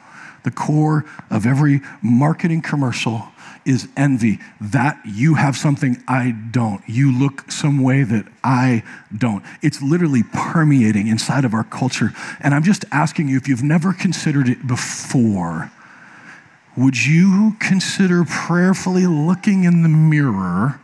the 0.43 0.51
core 0.51 1.05
of 1.31 1.47
every 1.47 1.81
marketing 2.03 2.63
commercial, 2.63 3.29
is 3.65 3.89
envy 3.97 4.39
that 4.61 4.99
you 5.05 5.35
have 5.35 5.57
something 5.57 6.03
I 6.09 6.35
don't. 6.51 6.83
You 6.89 7.13
look 7.13 7.51
some 7.51 7.83
way 7.83 8.05
that 8.05 8.27
I 8.43 8.83
don't. 9.17 9.45
It's 9.63 9.83
literally 9.83 10.23
permeating 10.33 11.09
inside 11.09 11.45
of 11.45 11.53
our 11.53 11.65
culture. 11.65 12.13
And 12.41 12.55
I'm 12.55 12.63
just 12.63 12.85
asking 12.91 13.29
you 13.29 13.37
if 13.37 13.49
you've 13.49 13.63
never 13.63 13.93
considered 13.93 14.49
it 14.49 14.67
before, 14.67 15.71
would 16.77 17.05
you 17.05 17.57
consider 17.61 18.25
prayerfully 18.25 19.07
looking 19.07 19.65
in 19.65 19.83
the 19.83 19.89
mirror 19.89 20.81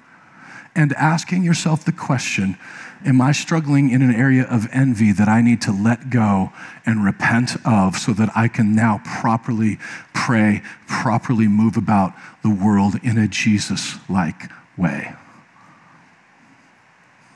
and 0.77 0.93
asking 0.93 1.43
yourself 1.43 1.85
the 1.85 1.93
question 1.93 2.57
Am 3.05 3.21
I 3.21 3.33
struggling 3.33 3.91
in 3.91 4.03
an 4.03 4.13
area 4.13 4.45
of 4.45 4.69
envy 4.73 5.13
that 5.13 5.29
I 5.29 5.41
need 5.41 5.61
to 5.63 5.73
let 5.73 6.09
go 6.11 6.51
and 6.85 7.05
repent 7.05 7.53
of 7.65 7.97
so 7.97 8.13
that 8.15 8.31
I 8.35 8.49
can 8.49 8.75
now 8.75 9.01
properly 9.05 9.79
pray, 10.15 10.63
properly 10.89 11.47
move 11.47 11.77
about 11.77 12.15
the 12.43 12.51
world 12.51 12.97
in 13.03 13.19
a 13.19 13.29
Jesus 13.29 13.97
like 14.09 14.51
way? 14.77 15.15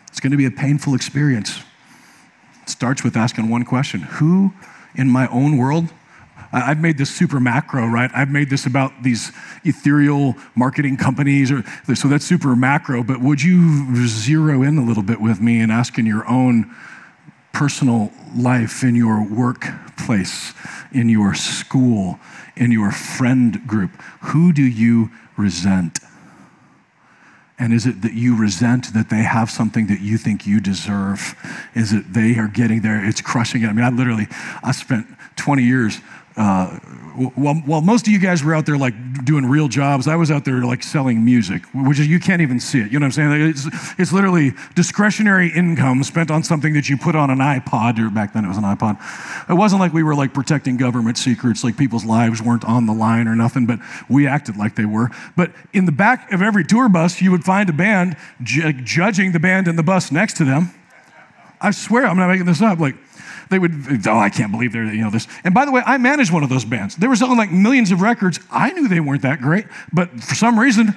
It's 0.08 0.18
going 0.18 0.32
to 0.32 0.36
be 0.36 0.46
a 0.46 0.50
painful 0.50 0.94
experience. 0.94 1.62
It 2.62 2.70
starts 2.70 3.04
with 3.04 3.16
asking 3.16 3.48
one 3.48 3.64
question 3.64 4.00
Who 4.00 4.52
in 4.94 5.08
my 5.08 5.28
own 5.28 5.56
world 5.56 5.92
I've 6.52 6.80
made 6.80 6.98
this 6.98 7.14
super 7.14 7.38
macro, 7.38 7.86
right? 7.86 8.10
I've 8.14 8.30
made 8.30 8.50
this 8.50 8.66
about 8.66 9.02
these 9.02 9.30
ethereal 9.64 10.34
marketing 10.56 10.96
companies, 10.96 11.52
or 11.52 11.64
so 11.94 12.08
that's 12.08 12.24
super 12.24 12.56
macro. 12.56 13.02
But 13.02 13.20
would 13.20 13.42
you 13.42 13.96
zero 14.08 14.62
in 14.62 14.76
a 14.76 14.84
little 14.84 15.02
bit 15.02 15.20
with 15.20 15.40
me 15.40 15.60
and 15.60 15.70
ask 15.70 15.98
in 15.98 16.06
your 16.06 16.26
own 16.28 16.74
personal 17.52 18.12
life, 18.36 18.82
in 18.82 18.94
your 18.94 19.24
workplace, 19.24 20.54
in 20.92 21.08
your 21.08 21.34
school, 21.34 22.18
in 22.56 22.72
your 22.72 22.90
friend 22.90 23.66
group, 23.66 23.90
who 24.22 24.52
do 24.52 24.62
you 24.62 25.10
resent? 25.36 26.00
And 27.58 27.74
is 27.74 27.86
it 27.86 28.02
that 28.02 28.14
you 28.14 28.34
resent 28.34 28.94
that 28.94 29.10
they 29.10 29.22
have 29.22 29.50
something 29.50 29.86
that 29.88 30.00
you 30.00 30.16
think 30.16 30.46
you 30.46 30.60
deserve? 30.60 31.36
Is 31.74 31.92
it 31.92 32.14
they 32.14 32.36
are 32.36 32.48
getting 32.48 32.80
there? 32.80 33.04
It's 33.04 33.20
crushing 33.20 33.62
it. 33.62 33.68
I 33.68 33.72
mean, 33.72 33.84
I 33.84 33.90
literally, 33.90 34.28
I 34.62 34.72
spent 34.72 35.06
20 35.36 35.62
years 35.62 36.00
uh, 36.36 36.78
while, 37.34 37.56
while 37.66 37.80
most 37.80 38.06
of 38.06 38.12
you 38.12 38.18
guys 38.18 38.42
were 38.42 38.54
out 38.54 38.64
there 38.64 38.78
like 38.78 38.94
doing 39.24 39.44
real 39.44 39.68
jobs, 39.68 40.06
I 40.06 40.16
was 40.16 40.30
out 40.30 40.44
there 40.44 40.64
like 40.64 40.82
selling 40.82 41.24
music, 41.24 41.62
which 41.74 41.98
is, 41.98 42.06
you 42.06 42.20
can't 42.20 42.40
even 42.40 42.60
see 42.60 42.80
it. 42.80 42.92
You 42.92 42.98
know 42.98 43.06
what 43.06 43.18
I'm 43.18 43.30
saying? 43.30 43.50
It's, 43.50 43.66
it's 43.98 44.12
literally 44.12 44.52
discretionary 44.74 45.50
income 45.50 46.02
spent 46.04 46.30
on 46.30 46.42
something 46.42 46.72
that 46.74 46.88
you 46.88 46.96
put 46.96 47.16
on 47.16 47.30
an 47.30 47.38
iPod, 47.38 47.98
or 47.98 48.10
back 48.10 48.32
then 48.32 48.44
it 48.44 48.48
was 48.48 48.56
an 48.56 48.64
iPod. 48.64 48.98
It 49.50 49.54
wasn't 49.54 49.80
like 49.80 49.92
we 49.92 50.02
were 50.02 50.14
like 50.14 50.32
protecting 50.32 50.76
government 50.76 51.18
secrets, 51.18 51.64
like 51.64 51.76
people's 51.76 52.04
lives 52.04 52.40
weren't 52.40 52.64
on 52.64 52.86
the 52.86 52.94
line 52.94 53.26
or 53.28 53.34
nothing, 53.34 53.66
but 53.66 53.80
we 54.08 54.26
acted 54.26 54.56
like 54.56 54.76
they 54.76 54.86
were. 54.86 55.10
But 55.36 55.52
in 55.72 55.86
the 55.86 55.92
back 55.92 56.32
of 56.32 56.42
every 56.42 56.64
tour 56.64 56.88
bus, 56.88 57.20
you 57.20 57.32
would 57.32 57.44
find 57.44 57.68
a 57.68 57.74
band 57.74 58.16
ju- 58.42 58.72
judging 58.72 59.32
the 59.32 59.40
band 59.40 59.68
in 59.68 59.76
the 59.76 59.82
bus 59.82 60.12
next 60.12 60.36
to 60.38 60.44
them. 60.44 60.70
I 61.60 61.72
swear, 61.72 62.06
I'm 62.06 62.16
not 62.16 62.28
making 62.28 62.46
this 62.46 62.62
up. 62.62 62.78
Like, 62.78 62.94
they 63.50 63.58
would, 63.58 64.06
oh, 64.06 64.18
I 64.18 64.30
can't 64.30 64.52
believe 64.52 64.72
they're, 64.72 64.84
you 64.84 65.02
know, 65.02 65.10
this. 65.10 65.26
And 65.44 65.52
by 65.52 65.64
the 65.64 65.72
way, 65.72 65.82
I 65.84 65.98
managed 65.98 66.32
one 66.32 66.42
of 66.42 66.48
those 66.48 66.64
bands. 66.64 66.96
They 66.96 67.08
were 67.08 67.16
selling 67.16 67.36
like 67.36 67.50
millions 67.50 67.90
of 67.90 68.00
records. 68.00 68.38
I 68.50 68.70
knew 68.72 68.88
they 68.88 69.00
weren't 69.00 69.22
that 69.22 69.40
great, 69.40 69.66
but 69.92 70.08
for 70.22 70.36
some 70.36 70.58
reason, 70.58 70.94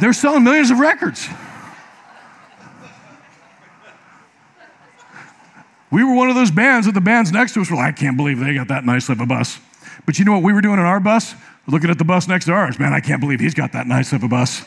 they're 0.00 0.12
selling 0.12 0.42
millions 0.42 0.70
of 0.70 0.80
records. 0.80 1.28
We 5.90 6.02
were 6.02 6.14
one 6.14 6.28
of 6.28 6.34
those 6.34 6.50
bands 6.50 6.86
that 6.86 6.92
the 6.92 7.00
bands 7.00 7.30
next 7.30 7.54
to 7.54 7.60
us 7.60 7.70
were 7.70 7.76
like, 7.76 7.94
I 7.94 7.96
can't 7.96 8.16
believe 8.16 8.40
they 8.40 8.52
got 8.52 8.68
that 8.68 8.84
nice 8.84 9.08
of 9.08 9.20
a 9.20 9.26
bus. 9.26 9.60
But 10.04 10.18
you 10.18 10.24
know 10.24 10.32
what 10.32 10.42
we 10.42 10.52
were 10.52 10.60
doing 10.60 10.78
in 10.78 10.84
our 10.84 11.00
bus? 11.00 11.34
Looking 11.68 11.90
at 11.90 11.98
the 11.98 12.04
bus 12.04 12.26
next 12.26 12.46
to 12.46 12.52
ours. 12.52 12.78
Man, 12.78 12.92
I 12.92 13.00
can't 13.00 13.20
believe 13.20 13.38
he's 13.38 13.54
got 13.54 13.72
that 13.72 13.86
nice 13.86 14.12
of 14.12 14.22
a 14.24 14.28
bus. 14.28 14.64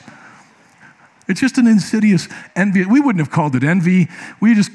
It's 1.30 1.40
just 1.40 1.60
an 1.60 1.68
insidious 1.68 2.28
envy. 2.56 2.84
We 2.86 3.00
wouldn't 3.00 3.24
have 3.24 3.32
called 3.32 3.56
it 3.56 3.64
envy. 3.64 4.08
We 4.42 4.56
just, 4.56 4.72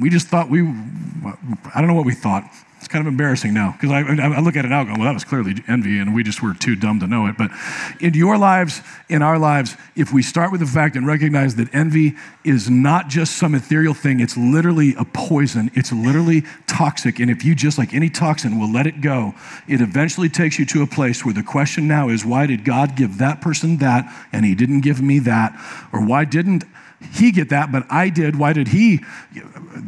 we 0.00 0.08
just 0.08 0.26
thought 0.26 0.48
we, 0.48 0.62
I 0.62 1.76
don't 1.76 1.86
know 1.86 1.94
what 1.94 2.06
we 2.06 2.14
thought. 2.14 2.44
It's 2.82 2.88
kind 2.88 3.06
of 3.06 3.12
embarrassing 3.12 3.54
now 3.54 3.70
because 3.70 3.92
I, 3.92 4.00
I, 4.00 4.40
look 4.40 4.56
at 4.56 4.64
it 4.64 4.68
now 4.68 4.80
and 4.80 4.88
go, 4.88 4.94
well, 4.96 5.04
that 5.04 5.14
was 5.14 5.22
clearly 5.22 5.54
envy, 5.68 6.00
and 6.00 6.12
we 6.12 6.24
just 6.24 6.42
were 6.42 6.52
too 6.52 6.74
dumb 6.74 6.98
to 6.98 7.06
know 7.06 7.28
it. 7.28 7.38
But 7.38 7.52
in 8.00 8.12
your 8.14 8.36
lives, 8.36 8.80
in 9.08 9.22
our 9.22 9.38
lives, 9.38 9.76
if 9.94 10.12
we 10.12 10.20
start 10.20 10.50
with 10.50 10.60
the 10.60 10.66
fact 10.66 10.96
and 10.96 11.06
recognize 11.06 11.54
that 11.54 11.72
envy 11.72 12.16
is 12.42 12.68
not 12.68 13.06
just 13.06 13.36
some 13.36 13.54
ethereal 13.54 13.94
thing, 13.94 14.18
it's 14.18 14.36
literally 14.36 14.96
a 14.98 15.04
poison, 15.04 15.70
it's 15.74 15.92
literally 15.92 16.42
toxic. 16.66 17.20
And 17.20 17.30
if 17.30 17.44
you 17.44 17.54
just, 17.54 17.78
like 17.78 17.94
any 17.94 18.10
toxin, 18.10 18.58
will 18.58 18.72
let 18.72 18.88
it 18.88 19.00
go, 19.00 19.36
it 19.68 19.80
eventually 19.80 20.28
takes 20.28 20.58
you 20.58 20.66
to 20.66 20.82
a 20.82 20.86
place 20.88 21.24
where 21.24 21.34
the 21.34 21.44
question 21.44 21.86
now 21.86 22.08
is, 22.08 22.24
why 22.24 22.46
did 22.46 22.64
God 22.64 22.96
give 22.96 23.18
that 23.18 23.40
person 23.40 23.76
that 23.76 24.12
and 24.32 24.44
he 24.44 24.56
didn't 24.56 24.80
give 24.80 25.00
me 25.00 25.20
that? 25.20 25.52
Or 25.92 26.04
why 26.04 26.24
didn't 26.24 26.64
he 27.12 27.32
get 27.32 27.48
that, 27.50 27.72
but 27.72 27.84
I 27.90 28.08
did. 28.08 28.36
Why 28.36 28.52
did 28.52 28.68
he? 28.68 29.00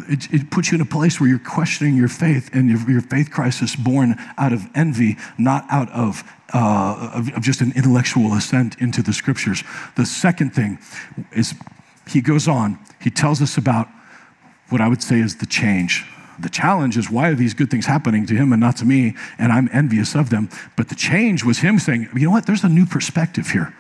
It, 0.09 0.33
it 0.33 0.51
puts 0.51 0.71
you 0.71 0.77
in 0.77 0.81
a 0.81 0.87
place 0.87 1.21
where 1.21 1.29
you're 1.29 1.39
questioning 1.39 1.97
your 1.97 2.09
faith, 2.09 2.51
and 2.53 2.69
your, 2.69 2.91
your 2.91 3.01
faith 3.01 3.31
crisis 3.31 3.77
born 3.77 4.17
out 4.37 4.53
of 4.53 4.63
envy, 4.75 5.17
not 5.39 5.65
out 5.71 5.91
of, 5.91 6.25
uh, 6.53 7.11
of, 7.15 7.33
of 7.35 7.43
just 7.43 7.61
an 7.61 7.73
intellectual 7.77 8.35
ascent 8.35 8.81
into 8.81 9.03
the 9.03 9.13
scriptures. 9.13 9.63
The 9.97 10.07
second 10.07 10.55
thing 10.55 10.79
is 11.33 11.55
he 12.09 12.21
goes 12.21 12.49
on, 12.49 12.79
he 13.01 13.11
tells 13.11 13.41
us 13.41 13.57
about 13.57 13.89
what 14.71 14.81
I 14.81 14.89
would 14.89 15.03
say 15.03 15.21
is 15.21 15.37
the 15.37 15.47
change. 15.47 16.05
The 16.39 16.49
challenge 16.49 16.97
is 16.97 17.11
why 17.11 17.29
are 17.29 17.35
these 17.35 17.55
good 17.55 17.71
things 17.71 17.87
happening 17.87 18.27
to 18.27 18.35
him 18.35 18.53
and 18.53 18.61
not 18.61 18.77
to 18.79 18.85
me? 18.85 19.15
And 19.39 19.53
I'm 19.53 19.69
envious 19.73 20.17
of 20.17 20.31
them. 20.31 20.49
But 20.77 20.89
the 20.89 20.95
change 20.95 21.45
was 21.45 21.59
him 21.59 21.79
saying, 21.79 22.09
you 22.15 22.27
know 22.27 22.33
what? 22.33 22.47
There's 22.47 22.65
a 22.65 22.69
new 22.69 22.87
perspective 22.87 23.51
here. 23.51 23.73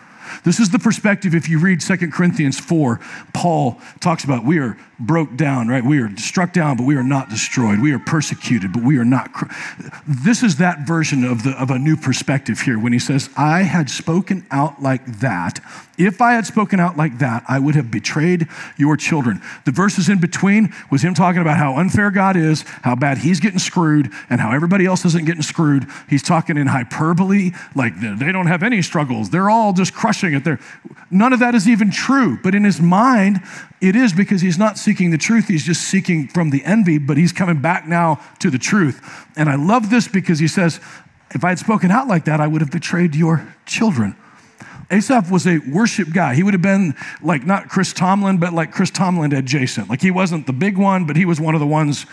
This 0.44 0.60
is 0.60 0.70
the 0.70 0.78
perspective 0.78 1.34
if 1.34 1.48
you 1.48 1.58
read 1.58 1.80
2 1.80 1.96
Corinthians 2.10 2.58
4, 2.58 3.00
Paul 3.32 3.80
talks 4.00 4.24
about 4.24 4.44
we 4.44 4.58
are 4.58 4.76
broke 4.98 5.36
down, 5.36 5.68
right? 5.68 5.84
We 5.84 6.00
are 6.00 6.16
struck 6.16 6.52
down, 6.52 6.76
but 6.76 6.84
we 6.84 6.96
are 6.96 7.02
not 7.02 7.28
destroyed. 7.28 7.80
We 7.80 7.92
are 7.92 7.98
persecuted, 7.98 8.72
but 8.72 8.82
we 8.82 8.98
are 8.98 9.04
not. 9.04 9.32
Cr- 9.32 9.46
this 10.06 10.42
is 10.42 10.56
that 10.56 10.86
version 10.86 11.24
of, 11.24 11.42
the, 11.42 11.50
of 11.60 11.70
a 11.70 11.78
new 11.78 11.96
perspective 11.96 12.60
here 12.60 12.78
when 12.78 12.92
he 12.92 12.98
says, 12.98 13.28
I 13.36 13.62
had 13.62 13.90
spoken 13.90 14.46
out 14.50 14.82
like 14.82 15.04
that. 15.20 15.60
If 15.96 16.20
I 16.20 16.32
had 16.32 16.46
spoken 16.46 16.80
out 16.80 16.96
like 16.96 17.18
that, 17.18 17.44
I 17.48 17.58
would 17.58 17.74
have 17.76 17.90
betrayed 17.90 18.48
your 18.76 18.96
children. 18.96 19.40
The 19.64 19.70
verses 19.70 20.08
in 20.08 20.20
between 20.20 20.72
was 20.90 21.02
him 21.02 21.14
talking 21.14 21.40
about 21.40 21.56
how 21.56 21.76
unfair 21.76 22.10
God 22.10 22.36
is, 22.36 22.62
how 22.82 22.96
bad 22.96 23.18
he's 23.18 23.38
getting 23.38 23.60
screwed, 23.60 24.10
and 24.28 24.40
how 24.40 24.52
everybody 24.52 24.86
else 24.86 25.04
isn't 25.04 25.24
getting 25.24 25.42
screwed. 25.42 25.86
He's 26.08 26.22
talking 26.22 26.56
in 26.56 26.66
hyperbole, 26.66 27.52
like 27.76 27.94
they 28.00 28.32
don't 28.32 28.48
have 28.48 28.62
any 28.62 28.82
struggles. 28.82 29.30
They're 29.30 29.50
all 29.50 29.72
just 29.72 29.94
crushing 30.14 30.34
it. 30.34 30.44
There, 30.44 30.60
none 31.10 31.32
of 31.32 31.40
that 31.40 31.54
is 31.54 31.68
even 31.68 31.90
true. 31.90 32.38
But 32.42 32.54
in 32.54 32.64
his 32.64 32.80
mind, 32.80 33.40
it 33.80 33.96
is 33.96 34.12
because 34.12 34.40
he's 34.40 34.58
not 34.58 34.78
seeking 34.78 35.10
the 35.10 35.18
truth, 35.18 35.48
he's 35.48 35.64
just 35.64 35.82
seeking 35.82 36.28
from 36.28 36.50
the 36.50 36.64
envy, 36.64 36.98
but 36.98 37.16
he's 37.16 37.32
coming 37.32 37.60
back 37.60 37.86
now 37.86 38.20
to 38.40 38.50
the 38.50 38.58
truth. 38.58 39.00
And 39.36 39.48
I 39.48 39.56
love 39.56 39.90
this 39.90 40.08
because 40.08 40.38
he 40.38 40.48
says, 40.48 40.80
If 41.30 41.44
I 41.44 41.50
had 41.50 41.58
spoken 41.58 41.90
out 41.90 42.08
like 42.08 42.24
that, 42.26 42.40
I 42.40 42.46
would 42.46 42.60
have 42.60 42.70
betrayed 42.70 43.14
your 43.14 43.54
children. 43.66 44.16
Asaph 44.90 45.30
was 45.30 45.46
a 45.46 45.58
worship 45.58 46.12
guy. 46.12 46.34
He 46.34 46.42
would 46.42 46.52
have 46.52 46.62
been 46.62 46.94
like 47.22 47.46
not 47.46 47.68
Chris 47.68 47.92
Tomlin, 47.92 48.38
but 48.38 48.52
like 48.52 48.70
Chris 48.70 48.90
Tomlin 48.90 49.32
adjacent. 49.32 49.88
Like 49.88 50.02
he 50.02 50.10
wasn't 50.10 50.46
the 50.46 50.52
big 50.52 50.76
one, 50.76 51.06
but 51.06 51.16
he 51.16 51.24
was 51.24 51.40
one 51.40 51.54
of 51.54 51.60
the 51.60 51.66
ones 51.66 52.04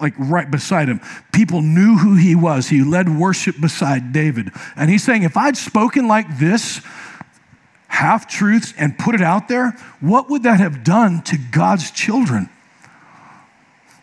like 0.00 0.14
right 0.16 0.48
beside 0.48 0.88
him. 0.88 1.00
People 1.32 1.60
knew 1.60 1.98
who 1.98 2.14
he 2.14 2.36
was. 2.36 2.68
He 2.68 2.82
led 2.82 3.08
worship 3.08 3.60
beside 3.60 4.12
David. 4.12 4.52
And 4.76 4.88
he's 4.90 5.02
saying, 5.02 5.24
if 5.24 5.36
I'd 5.36 5.56
spoken 5.56 6.06
like 6.06 6.38
this, 6.38 6.80
half 7.90 8.28
truths 8.28 8.72
and 8.78 8.96
put 8.96 9.14
it 9.14 9.20
out 9.20 9.48
there, 9.48 9.72
what 10.00 10.30
would 10.30 10.44
that 10.44 10.60
have 10.60 10.84
done 10.84 11.22
to 11.22 11.36
God's 11.36 11.90
children? 11.90 12.48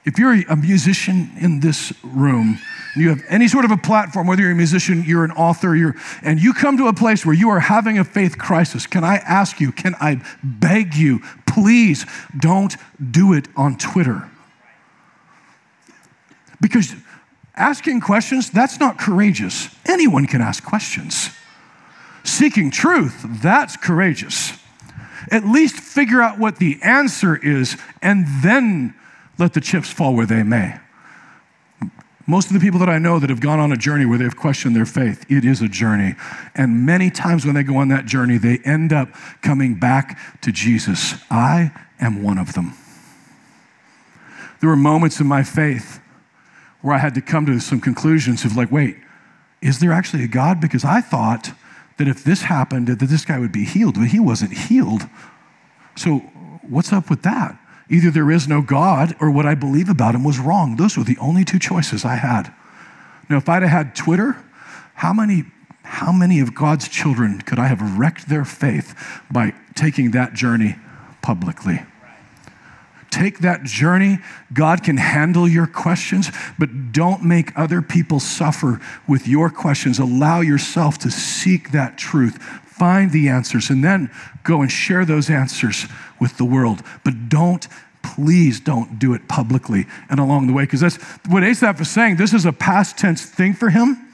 If 0.06 0.20
you're 0.20 0.34
a 0.50 0.56
musician 0.56 1.32
in 1.40 1.62
this 1.62 1.94
room, 2.04 2.60
you 2.96 3.10
have 3.10 3.24
any 3.30 3.48
sort 3.48 3.66
of 3.66 3.72
a 3.72 3.78
platform, 3.78 4.28
whether 4.28 4.42
you're 4.42 4.52
a 4.52 4.56
musician, 4.56 5.04
you're 5.06 5.24
an 5.24 5.32
author, 5.32 5.76
you're, 5.76 5.96
and 6.22 6.40
you 6.40 6.54
come 6.54 6.78
to 6.78 6.88
a 6.88 6.94
place 6.94 7.26
where 7.26 7.36
you 7.36 7.50
are 7.50 7.60
having 7.60 7.98
a 7.98 8.04
faith 8.04 8.38
crisis, 8.38 8.88
can 8.88 9.04
I 9.04 9.18
ask 9.18 9.60
you, 9.60 9.72
can 9.72 9.96
I 10.00 10.22
beg 10.44 10.94
you, 10.94 11.22
please 11.46 12.06
don't 12.38 12.76
do 13.12 13.34
it 13.34 13.48
on 13.56 13.78
Twitter? 13.78 14.30
Because 16.60 16.94
asking 17.56 18.02
questions, 18.02 18.50
that's 18.50 18.80
not 18.80 18.98
courageous. 18.98 19.70
Anyone 19.86 20.26
can 20.26 20.42
ask 20.42 20.64
questions. 20.64 21.30
Seeking 22.28 22.72
truth, 22.72 23.26
that's 23.42 23.78
courageous. 23.78 24.52
At 25.32 25.46
least 25.46 25.80
figure 25.80 26.22
out 26.22 26.38
what 26.38 26.58
the 26.58 26.78
answer 26.84 27.38
is 27.38 27.78
and 28.02 28.26
then 28.44 28.94
let 29.40 29.54
the 29.54 29.62
chips 29.62 29.90
fall 29.90 30.14
where 30.14 30.26
they 30.26 30.44
may. 30.44 30.78
Most 32.28 32.48
of 32.48 32.54
the 32.54 32.60
people 32.60 32.82
that 32.82 32.90
I 32.90 32.98
know 32.98 33.18
that 33.20 33.30
have 33.30 33.40
gone 33.40 33.62
on 33.62 33.72
a 33.72 33.78
journey 33.78 34.06
where 34.06 34.18
they've 34.18 34.36
questioned 34.36 34.76
their 34.76 34.86
faith, 34.86 35.26
it 35.32 35.46
is 35.46 35.62
a 35.62 35.70
journey. 35.70 36.16
And 36.54 36.86
many 36.86 37.10
times 37.10 37.46
when 37.46 37.56
they 37.56 37.64
go 37.64 37.78
on 37.78 37.88
that 37.88 38.06
journey, 38.06 38.38
they 38.38 38.58
end 38.66 38.92
up 38.92 39.08
coming 39.42 39.76
back 39.80 40.20
to 40.42 40.52
Jesus. 40.52 41.16
I 41.32 41.72
am 41.98 42.22
one 42.22 42.38
of 42.38 42.54
them. 42.54 42.74
There 44.60 44.70
were 44.70 44.76
moments 44.76 45.22
in 45.22 45.28
my 45.28 45.44
faith 45.44 46.02
where 46.82 46.94
I 46.94 46.98
had 46.98 47.16
to 47.16 47.22
come 47.22 47.46
to 47.46 47.58
some 47.62 47.80
conclusions 47.80 48.44
of 48.44 48.58
like, 48.58 48.70
wait, 48.70 48.98
is 49.62 49.80
there 49.80 49.94
actually 49.94 50.26
a 50.26 50.28
God? 50.28 50.60
Because 50.60 50.84
I 50.84 51.00
thought 51.00 51.54
that 51.98 52.08
if 52.08 52.24
this 52.24 52.44
happened, 52.44 52.88
that 52.88 53.00
this 53.00 53.26
guy 53.26 53.40
would 53.40 53.52
be 53.52 53.66
healed, 53.66 53.96
but 53.96 54.08
he 54.08 54.20
wasn't 54.20 54.54
healed. 54.54 55.08
So, 55.96 56.20
what's 56.62 56.94
up 56.94 57.10
with 57.10 57.24
that? 57.24 57.60
Either 57.90 58.12
there 58.12 58.30
is 58.32 58.48
no 58.48 58.62
God 58.62 59.16
or 59.20 59.32
what 59.32 59.46
I 59.46 59.56
believe 59.56 59.90
about 59.90 60.14
him 60.14 60.24
was 60.24 60.40
wrong. 60.40 60.76
Those 60.76 60.98
were 60.98 61.04
the 61.04 61.18
only 61.20 61.46
two 61.46 61.60
choices 61.60 62.04
I 62.06 62.16
had. 62.16 62.54
Now, 63.30 63.38
if 63.38 63.50
I'd 63.50 63.64
have 63.64 63.72
had 63.72 63.96
Twitter, 63.96 64.38
how 64.96 65.14
many, 65.14 65.46
how 65.84 66.12
many 66.12 66.40
of 66.40 66.54
God's 66.54 66.88
children 66.88 67.42
could 67.42 67.60
I 67.60 67.68
have 67.68 67.98
wrecked 67.98 68.30
their 68.30 68.46
faith 68.46 68.94
by 69.32 69.54
taking 69.76 70.12
that 70.12 70.34
journey 70.34 70.76
publicly? 71.22 71.82
Take 73.18 73.40
that 73.40 73.64
journey. 73.64 74.20
God 74.54 74.84
can 74.84 74.98
handle 74.98 75.48
your 75.48 75.66
questions, 75.66 76.30
but 76.60 76.92
don't 76.92 77.24
make 77.24 77.58
other 77.58 77.82
people 77.82 78.20
suffer 78.20 78.80
with 79.08 79.28
your 79.28 79.50
questions. 79.50 79.98
Allow 79.98 80.42
yourself 80.42 81.00
to 81.00 81.10
seek 81.10 81.72
that 81.72 81.98
truth, 81.98 82.38
find 82.38 83.12
the 83.12 83.28
answers, 83.28 83.72
and 83.72 83.84
then 83.84 84.12
go 84.44 84.62
and 84.62 84.72
share 84.72 85.04
those 85.04 85.32
answers 85.32 85.88
with 86.20 86.38
the 86.38 86.46
world. 86.46 86.84
But 87.04 87.28
don't 87.28 87.68
please 88.04 88.60
don't 88.60 89.00
do 89.00 89.16
it 89.16 89.28
publicly 89.28 89.88
and 90.12 90.20
along 90.20 90.46
the 90.46 90.54
way, 90.54 90.64
because 90.64 90.82
that's 90.82 90.98
what 91.28 91.44
Asaph 91.44 91.82
is 91.82 91.90
saying. 91.90 92.18
This 92.18 92.36
is 92.36 92.46
a 92.46 92.54
past 92.54 93.00
tense 93.00 93.26
thing 93.26 93.56
for 93.56 93.72
him. 93.72 94.07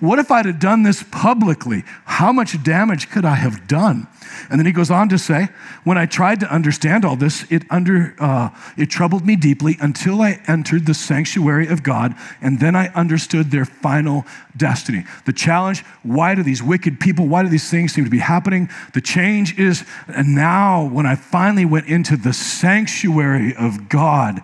What 0.00 0.18
if 0.18 0.30
I'd 0.30 0.46
have 0.46 0.60
done 0.60 0.82
this 0.82 1.02
publicly? 1.10 1.84
How 2.04 2.32
much 2.32 2.62
damage 2.62 3.10
could 3.10 3.24
I 3.24 3.34
have 3.34 3.66
done? 3.66 4.06
And 4.50 4.58
then 4.58 4.66
he 4.66 4.72
goes 4.72 4.90
on 4.90 5.08
to 5.08 5.18
say, 5.18 5.48
when 5.84 5.98
I 5.98 6.06
tried 6.06 6.40
to 6.40 6.52
understand 6.52 7.04
all 7.04 7.16
this, 7.16 7.50
it, 7.50 7.64
under, 7.70 8.14
uh, 8.18 8.50
it 8.76 8.86
troubled 8.86 9.26
me 9.26 9.36
deeply 9.36 9.76
until 9.80 10.20
I 10.22 10.40
entered 10.46 10.86
the 10.86 10.94
sanctuary 10.94 11.66
of 11.66 11.82
God, 11.82 12.14
and 12.40 12.60
then 12.60 12.76
I 12.76 12.88
understood 12.88 13.50
their 13.50 13.64
final 13.64 14.24
destiny. 14.56 15.04
The 15.24 15.32
challenge 15.32 15.84
why 16.02 16.34
do 16.34 16.42
these 16.42 16.62
wicked 16.62 17.00
people, 17.00 17.26
why 17.26 17.42
do 17.42 17.48
these 17.48 17.70
things 17.70 17.92
seem 17.92 18.04
to 18.04 18.10
be 18.10 18.18
happening? 18.18 18.68
The 18.94 19.00
change 19.00 19.58
is, 19.58 19.84
and 20.08 20.34
now 20.34 20.84
when 20.86 21.06
I 21.06 21.14
finally 21.14 21.64
went 21.64 21.86
into 21.86 22.16
the 22.16 22.32
sanctuary 22.32 23.54
of 23.54 23.88
God, 23.88 24.40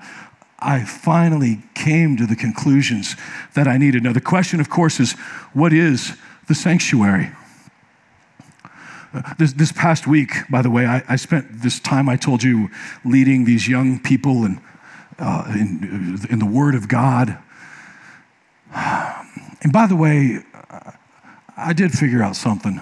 I 0.64 0.84
finally 0.84 1.62
came 1.74 2.16
to 2.16 2.26
the 2.26 2.34
conclusions 2.34 3.16
that 3.54 3.68
I 3.68 3.76
needed. 3.76 4.02
Now, 4.02 4.12
the 4.12 4.20
question, 4.20 4.60
of 4.60 4.70
course, 4.70 4.98
is 4.98 5.12
what 5.52 5.72
is 5.72 6.16
the 6.48 6.54
sanctuary? 6.54 7.30
This, 9.38 9.52
this 9.52 9.70
past 9.70 10.06
week, 10.06 10.32
by 10.50 10.62
the 10.62 10.70
way, 10.70 10.86
I, 10.86 11.04
I, 11.08 11.16
spent 11.16 11.62
this 11.62 11.78
time 11.78 12.08
I 12.08 12.16
told 12.16 12.42
you 12.42 12.68
leading 13.04 13.44
these 13.44 13.68
young 13.68 14.00
people 14.00 14.48
uh, 15.18 15.44
in, 15.50 16.18
in 16.28 16.38
the 16.40 16.46
Word 16.46 16.74
of 16.74 16.88
God. 16.88 17.38
And 18.74 19.72
by 19.72 19.86
the 19.86 19.94
way, 19.94 20.40
I 21.56 21.72
did 21.72 21.92
figure 21.92 22.22
out 22.22 22.34
something. 22.36 22.80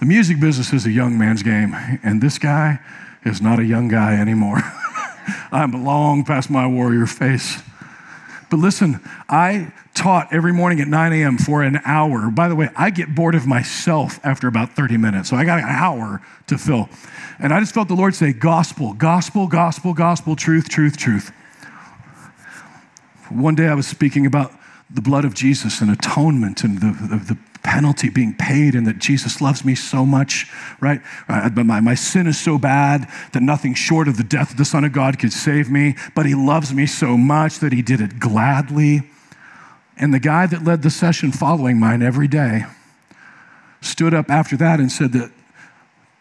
The 0.00 0.06
music 0.06 0.38
business 0.38 0.72
is 0.72 0.84
a 0.84 0.90
young 0.90 1.16
man's 1.16 1.42
game, 1.42 1.74
and 2.02 2.20
this 2.20 2.38
guy 2.38 2.80
is 3.24 3.40
not 3.40 3.58
a 3.58 3.64
young 3.64 3.88
guy 3.88 4.20
anymore. 4.20 4.58
I'm 5.52 5.84
long 5.84 6.24
past 6.24 6.50
my 6.50 6.66
warrior 6.66 7.06
face. 7.06 7.62
But 8.50 8.58
listen, 8.58 9.00
I 9.28 9.72
taught 9.94 10.32
every 10.32 10.52
morning 10.52 10.80
at 10.80 10.88
9 10.88 11.12
a.m. 11.12 11.38
for 11.38 11.62
an 11.62 11.80
hour. 11.84 12.30
By 12.30 12.48
the 12.48 12.56
way, 12.56 12.68
I 12.74 12.90
get 12.90 13.14
bored 13.14 13.34
of 13.34 13.46
myself 13.46 14.18
after 14.24 14.48
about 14.48 14.74
30 14.74 14.96
minutes, 14.96 15.30
so 15.30 15.36
I 15.36 15.44
got 15.44 15.60
an 15.60 15.68
hour 15.68 16.20
to 16.48 16.58
fill. 16.58 16.88
And 17.38 17.52
I 17.52 17.60
just 17.60 17.72
felt 17.72 17.88
the 17.88 17.94
Lord 17.94 18.14
say, 18.14 18.32
Gospel, 18.32 18.92
gospel, 18.94 19.46
gospel, 19.46 19.94
gospel, 19.94 20.34
truth, 20.34 20.68
truth, 20.68 20.96
truth. 20.96 21.30
One 23.28 23.54
day 23.54 23.68
I 23.68 23.74
was 23.74 23.86
speaking 23.86 24.26
about 24.26 24.52
the 24.92 25.00
blood 25.00 25.24
of 25.24 25.34
Jesus 25.34 25.80
and 25.80 25.90
atonement 25.90 26.64
and 26.64 26.80
the, 26.80 26.90
the, 27.06 27.34
the 27.34 27.38
penalty 27.62 28.08
being 28.08 28.34
paid 28.34 28.74
and 28.74 28.86
that 28.86 28.98
Jesus 28.98 29.40
loves 29.40 29.64
me 29.64 29.74
so 29.74 30.06
much, 30.06 30.50
right? 30.80 31.00
Uh, 31.28 31.48
but 31.50 31.66
my, 31.66 31.80
my 31.80 31.94
sin 31.94 32.26
is 32.26 32.38
so 32.38 32.58
bad 32.58 33.08
that 33.32 33.42
nothing 33.42 33.74
short 33.74 34.08
of 34.08 34.16
the 34.16 34.24
death 34.24 34.52
of 34.52 34.56
the 34.56 34.64
Son 34.64 34.84
of 34.84 34.92
God 34.92 35.18
could 35.18 35.32
save 35.32 35.70
me, 35.70 35.94
but 36.14 36.26
he 36.26 36.34
loves 36.34 36.72
me 36.72 36.86
so 36.86 37.16
much 37.16 37.58
that 37.58 37.72
he 37.72 37.82
did 37.82 38.00
it 38.00 38.18
gladly. 38.18 39.02
And 39.96 40.14
the 40.14 40.20
guy 40.20 40.46
that 40.46 40.64
led 40.64 40.82
the 40.82 40.90
session 40.90 41.32
following 41.32 41.78
mine 41.78 42.02
every 42.02 42.28
day 42.28 42.64
stood 43.82 44.14
up 44.14 44.30
after 44.30 44.56
that 44.56 44.80
and 44.80 44.90
said 44.90 45.12
that 45.12 45.30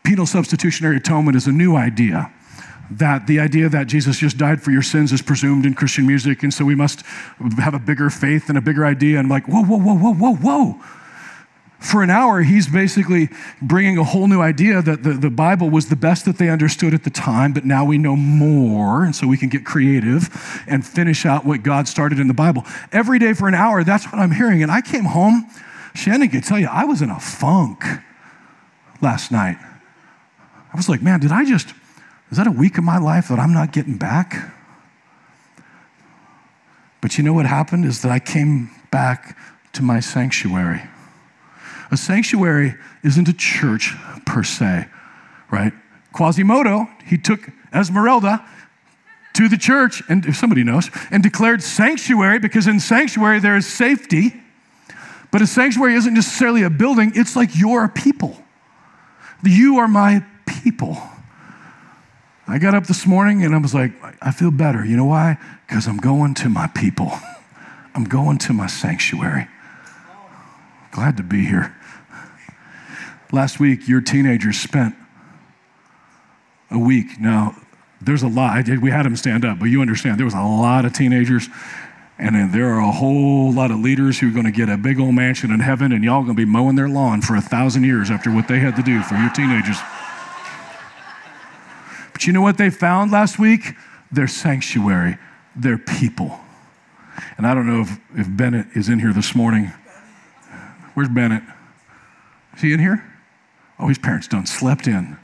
penal 0.04 0.25
substitutionary 0.25 0.97
atonement 0.97 1.38
is 1.38 1.47
a 1.47 1.52
new 1.52 1.75
idea 1.75 2.32
that 2.91 3.28
the 3.28 3.39
idea 3.39 3.69
that 3.69 3.86
Jesus 3.86 4.17
just 4.17 4.36
died 4.38 4.63
for 4.63 4.71
your 4.71 4.82
sins 4.82 5.12
is 5.12 5.21
presumed 5.21 5.63
in 5.63 5.75
Christian 5.75 6.08
music, 6.08 6.41
and 6.41 6.52
so 6.52 6.65
we 6.65 6.73
must 6.73 7.06
have 7.60 7.75
a 7.75 7.80
bigger 7.80 8.10
faith 8.10 8.49
and 8.49 8.58
a 8.58 8.62
bigger 8.62 8.84
idea. 8.84 9.19
And 9.19 9.25
I'm 9.25 9.30
like, 9.30 9.47
whoa, 9.47 9.63
whoa, 9.63 9.78
whoa, 9.78 9.95
whoa, 9.95 10.13
whoa, 10.13 10.36
whoa 10.36 10.82
for 11.80 12.04
an 12.04 12.10
hour, 12.10 12.42
he's 12.42 12.68
basically 12.68 13.30
bringing 13.62 13.98
a 13.98 14.04
whole 14.04 14.28
new 14.28 14.42
idea 14.42 14.82
that 14.82 15.04
the, 15.04 15.13
the 15.13 15.30
Bible 15.30 15.70
was 15.70 15.88
the 15.88 15.96
best 15.96 16.26
that 16.26 16.38
they 16.38 16.50
understood 16.50 16.94
at 16.94 17.06
the 17.06 17.10
time, 17.10 17.54
but 17.54 17.63
now 17.63 17.86
we 17.86 17.98
know 17.98 18.18
more, 18.18 19.06
and 19.06 19.15
so 19.15 19.28
we 19.28 19.38
can 19.38 19.48
get 19.48 19.65
creative 19.65 20.30
and 20.68 20.86
finish 20.86 21.26
out 21.26 21.46
what 21.46 21.63
God 21.63 21.88
started 21.88 22.20
in 22.20 22.28
the 22.28 22.34
Bible. 22.34 22.65
Every 22.92 23.18
day 23.18 23.34
for 23.34 23.48
an 23.48 23.56
hour, 23.56 23.86
that's 23.86 24.06
what 24.12 24.15
I'm 24.15 24.32
hearing. 24.32 24.62
And 24.62 24.70
I 24.72 24.82
came 24.82 25.06
home, 25.06 25.50
Shannon 25.96 26.28
could 26.28 26.44
tell 26.44 26.60
you, 26.60 26.68
I 26.68 26.84
was 26.84 27.02
in 27.02 27.10
a 27.10 27.20
funk 27.20 27.86
last 29.02 29.32
night. 29.32 29.58
I 30.74 30.76
was 30.76 30.89
like, 30.89 31.02
man, 31.02 31.22
did 31.22 31.32
I 31.32 31.46
just, 31.46 31.74
is 32.30 32.38
that 32.38 32.46
a 32.46 32.52
week 32.52 32.78
of 32.78 32.84
my 32.84 32.98
life 32.98 33.30
that 33.30 33.39
I'm 33.39 33.54
not 33.54 33.72
getting 33.72 33.98
back? 33.98 34.54
But 37.02 37.18
you 37.18 37.24
know 37.24 37.34
what 37.34 37.46
happened 37.46 37.86
is 37.86 38.02
that 38.02 38.12
I 38.12 38.20
came 38.20 38.70
back 38.92 39.38
to 39.74 39.82
my 39.82 40.02
sanctuary. 40.02 40.82
A 41.91 41.97
sanctuary 41.97 42.75
isn't 43.04 43.28
a 43.28 43.34
church 43.34 43.95
per 44.25 44.43
se, 44.43 44.88
right? 45.52 45.73
Quasimodo, 46.13 46.88
he 47.06 47.17
took 47.17 47.49
Esmeralda 47.73 48.45
to 49.34 49.47
the 49.47 49.58
church, 49.58 50.04
and 50.10 50.25
if 50.25 50.36
somebody 50.36 50.63
knows, 50.63 50.89
and 51.12 51.23
declared 51.23 51.63
sanctuary 51.63 52.39
because 52.39 52.67
in 52.67 52.80
sanctuary 52.80 53.39
there 53.39 53.56
is 53.56 53.65
safety. 53.65 54.34
But 55.32 55.41
a 55.41 55.47
sanctuary 55.47 55.95
isn't 55.95 56.13
necessarily 56.13 56.63
a 56.63 56.69
building, 56.69 57.12
it's 57.15 57.36
like 57.36 57.56
your 57.56 57.88
people. 57.88 58.43
You 59.43 59.78
are 59.78 59.88
my 59.88 60.23
people. 60.45 60.97
I 62.47 62.58
got 62.58 62.73
up 62.73 62.88
this 62.88 63.06
morning 63.06 63.45
and 63.45 63.54
I 63.54 63.60
was 63.60 63.73
like, 63.73 63.91
I 64.21 64.32
feel 64.32 64.52
better. 64.52 64.84
You 64.84 64.97
know 64.97 65.06
why? 65.06 65.38
Because 65.67 65.88
I'm 65.88 65.97
going 65.97 66.34
to 66.36 66.49
my 66.49 66.67
people. 66.67 67.12
I'm 67.95 68.06
going 68.06 68.39
to 68.39 68.54
my 68.54 68.67
sanctuary. 68.67 69.47
Glad 70.91 71.17
to 71.17 71.23
be 71.23 71.45
here. 71.45 71.75
Last 73.32 73.60
week, 73.60 73.88
your 73.88 74.02
teenagers 74.02 74.60
spent 74.60 74.96
a 76.72 76.80
week. 76.80 77.20
Now, 77.20 77.56
there's 78.02 78.24
a 78.24 78.28
lot. 78.28 78.68
We 78.68 78.89
had 78.89 79.06
them 79.06 79.15
stand 79.15 79.46
up, 79.46 79.60
but 79.60 79.65
you 79.65 79.82
understand 79.82 80.18
there 80.18 80.26
was 80.26 80.34
a 80.34 80.42
lot 80.42 80.86
of 80.86 80.94
teenagers, 80.94 81.48
and 82.18 82.36
then 82.36 82.52
there 82.52 82.70
are 82.70 82.80
a 82.80 82.92
whole 82.92 83.52
lot 83.52 83.72
of 83.72 83.80
leaders 83.80 84.20
who 84.20 84.30
are 84.30 84.32
going 84.32 84.46
to 84.46 84.52
get 84.52 84.70
a 84.70 84.78
big 84.78 85.00
old 85.00 85.13
mansion 85.13 85.52
in 85.52 85.60
heaven, 85.60 85.92
and 85.92 86.04
y'all 86.04 86.24
going 86.24 86.36
to 86.36 86.46
be 86.46 86.46
mowing 86.46 86.76
their 86.76 86.89
lawn 86.89 87.22
for 87.22 87.36
a 87.36 87.42
thousand 87.42 87.84
years 87.84 88.10
after 88.10 88.34
what 88.34 88.48
they 88.48 88.60
had 88.60 88.76
to 88.78 88.84
do 88.84 89.02
for 89.04 89.15
your 89.15 89.30
teenagers. 89.32 89.78
But 92.13 92.26
you 92.26 92.34
know 92.34 92.42
what 92.42 92.58
they 92.58 92.70
found 92.70 93.12
last 93.12 93.38
week? 93.38 93.76
Their 94.12 94.28
sanctuary, 94.28 95.18
their 95.56 95.78
people. 95.78 96.39
And 97.38 97.46
I 97.46 97.54
don't 97.54 97.68
know 97.68 97.82
if, 97.82 98.00
if 98.15 98.28
Bennett 98.30 98.68
is 98.76 98.89
in 98.89 99.00
here 99.00 99.13
this 99.13 99.36
morning. 99.36 99.72
Where's 100.96 101.10
Bennett? 101.10 101.44
Is 102.56 102.62
he 102.62 102.74
in 102.74 102.80
here? 102.80 103.09
Oh, 103.80 103.88
his 103.88 103.98
parents 103.98 104.28
done 104.28 104.46
slept 104.46 104.88
in. 104.88 105.18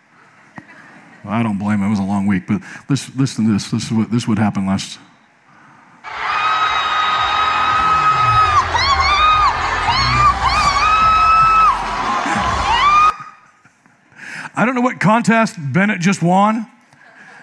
Well, 1.24 1.34
I 1.34 1.44
don't 1.44 1.58
blame 1.58 1.80
him. 1.80 1.88
It 1.88 1.90
was 1.90 2.00
a 2.00 2.04
long 2.04 2.26
week. 2.26 2.48
But 2.48 2.62
listen, 2.88 3.14
listen 3.18 3.46
to 3.46 3.54
this. 3.54 3.70
This 3.70 3.86
is 3.86 3.92
what, 3.92 4.12
this 4.12 4.28
would 4.28 4.40
happen 4.40 4.66
last. 4.66 4.98
I 14.58 14.64
don't 14.64 14.74
know 14.74 14.82
what 14.82 15.02
contest 15.02 15.58
Bennett 15.60 16.00
just 16.00 16.24
won, 16.24 16.66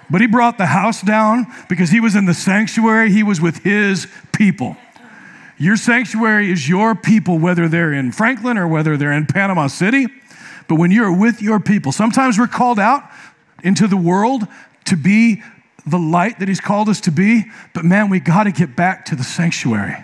but 0.09 0.23
he 0.23 0.27
brought 0.27 0.57
the 0.57 0.65
house 0.65 1.03
down 1.03 1.47
because 1.69 1.91
he 1.91 2.01
was 2.01 2.17
in 2.17 2.25
the 2.25 2.33
sanctuary. 2.33 3.13
He 3.13 3.23
was 3.23 3.39
with 3.39 3.59
his 3.59 4.07
people. 4.33 4.79
Your 5.59 5.77
sanctuary 5.77 6.51
is 6.51 6.67
your 6.67 6.95
people, 6.95 7.39
whether 7.39 7.69
they're 7.69 7.93
in 7.93 8.13
Franklin 8.13 8.57
or 8.57 8.67
whether 8.67 8.97
they're 8.97 9.13
in 9.13 9.27
Panama 9.27 9.67
City. 9.67 10.07
But 10.69 10.77
when 10.77 10.91
you're 10.91 11.17
with 11.17 11.43
your 11.43 11.61
people, 11.61 11.93
sometimes 11.93 12.39
we're 12.39 12.47
called 12.47 12.79
out 12.79 13.03
into 13.63 13.87
the 13.87 13.97
world 13.97 14.47
to 14.87 14.97
be 14.97 15.43
the 15.87 15.99
light 15.99 16.39
that 16.39 16.49
He's 16.49 16.61
called 16.61 16.89
us 16.89 17.01
to 17.03 17.11
be. 17.11 17.45
But 17.75 17.85
man, 17.85 18.11
we 18.11 18.21
got 18.21 18.45
to 18.45 18.53
get 18.53 18.77
back 18.77 19.05
to 19.07 19.17
the 19.17 19.25
sanctuary 19.25 19.97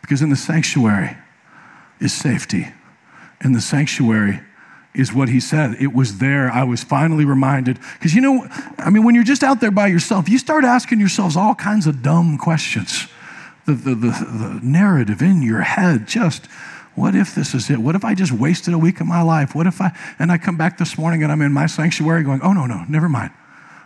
because 0.00 0.22
in 0.22 0.30
the 0.30 0.36
sanctuary 0.36 1.16
is 2.00 2.12
safety. 2.12 2.68
In 3.42 3.52
the 3.52 3.60
sanctuary 3.60 4.40
is 4.94 5.12
what 5.12 5.28
he 5.28 5.40
said. 5.40 5.76
It 5.80 5.92
was 5.92 6.18
there. 6.18 6.50
I 6.50 6.62
was 6.62 6.84
finally 6.84 7.24
reminded. 7.24 7.78
Because 7.94 8.14
you 8.14 8.20
know, 8.20 8.46
I 8.78 8.90
mean, 8.90 9.04
when 9.04 9.14
you're 9.14 9.24
just 9.24 9.42
out 9.42 9.60
there 9.60 9.70
by 9.70 9.88
yourself, 9.88 10.28
you 10.28 10.38
start 10.38 10.64
asking 10.64 11.00
yourselves 11.00 11.36
all 11.36 11.54
kinds 11.54 11.86
of 11.86 12.02
dumb 12.02 12.38
questions. 12.38 13.08
The, 13.66 13.72
the, 13.72 13.94
the, 13.94 14.10
the 14.10 14.60
narrative 14.62 15.22
in 15.22 15.42
your 15.42 15.62
head 15.62 16.06
just 16.06 16.48
what 16.94 17.14
if 17.14 17.34
this 17.34 17.54
is 17.54 17.70
it? 17.70 17.78
What 17.78 17.94
if 17.94 18.04
I 18.04 18.14
just 18.14 18.32
wasted 18.32 18.72
a 18.72 18.78
week 18.78 19.00
of 19.00 19.06
my 19.06 19.22
life? 19.22 19.54
What 19.54 19.66
if 19.66 19.80
I, 19.80 19.96
and 20.18 20.30
I 20.30 20.38
come 20.38 20.56
back 20.56 20.78
this 20.78 20.96
morning 20.96 21.22
and 21.22 21.32
I'm 21.32 21.42
in 21.42 21.52
my 21.52 21.66
sanctuary 21.66 22.22
going, 22.22 22.40
oh, 22.42 22.52
no, 22.52 22.66
no, 22.66 22.84
never 22.88 23.08
mind. 23.08 23.32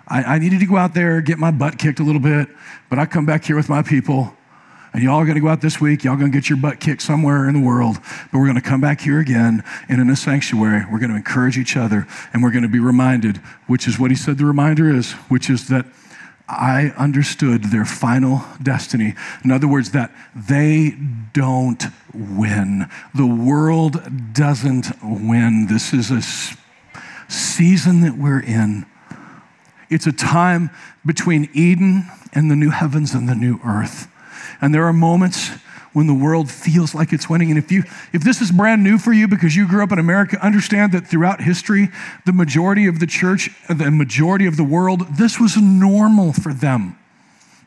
I, 0.07 0.23
I 0.23 0.39
needed 0.39 0.61
to 0.61 0.67
go 0.67 0.77
out 0.77 0.95
there, 0.95 1.21
get 1.21 1.39
my 1.39 1.51
butt 1.51 1.79
kicked 1.79 2.01
a 2.01 2.03
little 2.03 2.21
bit, 2.21 2.49
but 2.91 2.99
I 2.99 3.07
come 3.07 3.27
back 3.27 3.45
here 3.45 3.57
with 3.57 3.69
my 3.69 3.83
people. 3.83 4.35
And 4.95 5.03
y'all 5.03 5.17
are 5.17 5.25
going 5.25 5.35
to 5.35 5.41
go 5.41 5.49
out 5.49 5.61
this 5.61 5.81
week. 5.81 6.03
Y'all 6.03 6.17
going 6.17 6.33
to 6.33 6.37
get 6.37 6.49
your 6.49 6.59
butt 6.59 6.81
kicked 6.81 7.03
somewhere 7.03 7.47
in 7.47 7.55
the 7.55 7.61
world. 7.61 7.99
But 8.33 8.39
we're 8.39 8.47
going 8.47 8.57
to 8.57 8.63
come 8.63 8.81
back 8.81 9.03
here 9.03 9.21
again. 9.21 9.63
And 9.89 10.01
in 10.01 10.09
a 10.09 10.17
sanctuary, 10.17 10.85
we're 10.91 10.99
going 10.99 11.11
to 11.11 11.17
encourage 11.17 11.59
each 11.59 11.77
other. 11.77 12.07
And 12.33 12.43
we're 12.43 12.51
going 12.51 12.63
to 12.63 12.71
be 12.71 12.79
reminded, 12.79 13.37
which 13.67 13.87
is 13.87 13.99
what 13.99 14.11
he 14.11 14.17
said 14.17 14.39
the 14.39 14.47
reminder 14.47 14.91
is, 14.91 15.13
which 15.29 15.51
is 15.51 15.69
that 15.69 15.85
I 16.49 16.95
understood 16.97 17.65
their 17.65 17.85
final 17.85 18.43
destiny. 18.63 19.15
In 19.45 19.51
other 19.51 19.69
words, 19.69 19.91
that 19.91 20.15
they 20.35 20.97
don't 21.35 21.85
win. 22.15 22.87
The 23.15 23.27
world 23.27 24.33
doesn't 24.33 24.93
win. 25.03 25.67
This 25.67 25.93
is 25.93 26.11
a 26.11 26.23
season 27.31 28.01
that 28.01 28.17
we're 28.17 28.41
in. 28.41 28.87
It's 29.91 30.07
a 30.07 30.13
time 30.13 30.71
between 31.05 31.51
Eden 31.53 32.07
and 32.33 32.51
the 32.51 32.57
new 32.57 32.71
heavens 32.71 33.15
and 33.15 33.29
the 33.29 33.35
new 33.35 33.61
earth. 33.65 34.09
And 34.61 34.75
there 34.75 34.85
are 34.85 34.93
moments 34.93 35.51
when 35.99 36.07
the 36.07 36.15
world 36.15 36.49
feels 36.49 36.95
like 36.95 37.13
it's 37.13 37.29
winning. 37.29 37.51
And 37.51 37.59
if 37.59 37.73
you 37.73 37.83
if 38.13 38.23
this 38.23 38.41
is 38.41 38.53
brand 38.53 38.85
new 38.85 38.99
for 38.99 39.13
you 39.13 39.27
because 39.27 39.57
you 39.57 39.67
grew 39.67 39.83
up 39.83 39.91
in 39.91 39.99
America, 39.99 40.39
understand 40.41 40.93
that 40.93 41.09
throughout 41.09 41.41
history, 41.41 41.89
the 42.25 42.33
majority 42.33 42.87
of 42.87 43.01
the 43.01 43.07
church, 43.07 43.51
the 43.69 43.91
majority 43.91 44.47
of 44.47 44.57
the 44.57 44.63
world, 44.63 45.17
this 45.17 45.41
was 45.41 45.57
normal 45.57 46.33
for 46.33 46.55
them. 46.55 46.97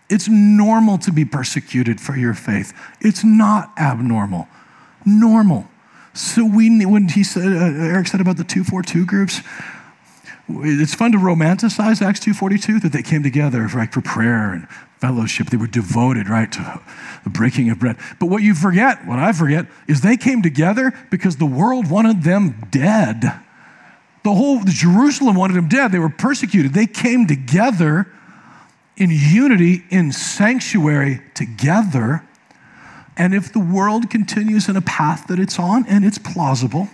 It's 0.09 0.29
normal 0.29 0.97
to 0.99 1.11
be 1.11 1.25
persecuted 1.25 1.99
for 1.99 2.15
your 2.15 2.33
faith. 2.33 2.71
It's 3.01 3.21
not 3.21 3.73
abnormal. 3.77 4.47
Normal. 5.05 5.67
So 6.13 6.45
we 6.45 6.85
when 6.85 7.09
he 7.09 7.25
said 7.25 7.51
uh, 7.51 7.83
Eric 7.83 8.07
said 8.07 8.21
about 8.21 8.37
the 8.37 8.45
242 8.45 9.05
groups, 9.05 9.41
it's 10.47 10.95
fun 10.95 11.11
to 11.11 11.17
romanticize 11.17 12.01
Acts 12.01 12.21
2.42, 12.21 12.81
that 12.81 12.93
they 12.93 13.03
came 13.03 13.23
together 13.23 13.67
right, 13.67 13.91
for 13.91 13.99
prayer 13.99 14.53
and 14.53 14.67
fellowship. 15.01 15.49
They 15.49 15.57
were 15.57 15.67
devoted, 15.67 16.29
right, 16.29 16.49
to 16.51 16.81
the 17.23 17.29
breaking 17.29 17.69
of 17.69 17.79
bread. 17.79 17.97
But 18.19 18.27
what 18.27 18.43
you 18.43 18.53
forget, 18.53 19.05
what 19.05 19.19
I 19.19 19.33
forget, 19.33 19.65
is 19.87 20.01
they 20.01 20.15
came 20.15 20.41
together 20.41 20.93
because 21.09 21.37
the 21.37 21.45
world 21.45 21.89
wanted 21.89 22.23
them 22.23 22.67
dead. 22.69 23.23
The 24.23 24.33
whole 24.33 24.61
Jerusalem 24.63 25.35
wanted 25.35 25.55
them 25.55 25.67
dead. 25.67 25.91
They 25.91 25.99
were 25.99 26.09
persecuted. 26.09 26.73
They 26.73 26.85
came 26.85 27.25
together 27.25 28.07
in 28.95 29.09
unity, 29.09 29.83
in 29.89 30.11
sanctuary 30.11 31.21
together. 31.33 32.23
And 33.17 33.33
if 33.33 33.51
the 33.51 33.59
world 33.59 34.11
continues 34.11 34.69
in 34.69 34.75
a 34.75 34.81
path 34.81 35.25
that 35.27 35.39
it's 35.39 35.57
on, 35.57 35.87
and 35.87 36.05
it's 36.05 36.19
plausible, 36.19 36.87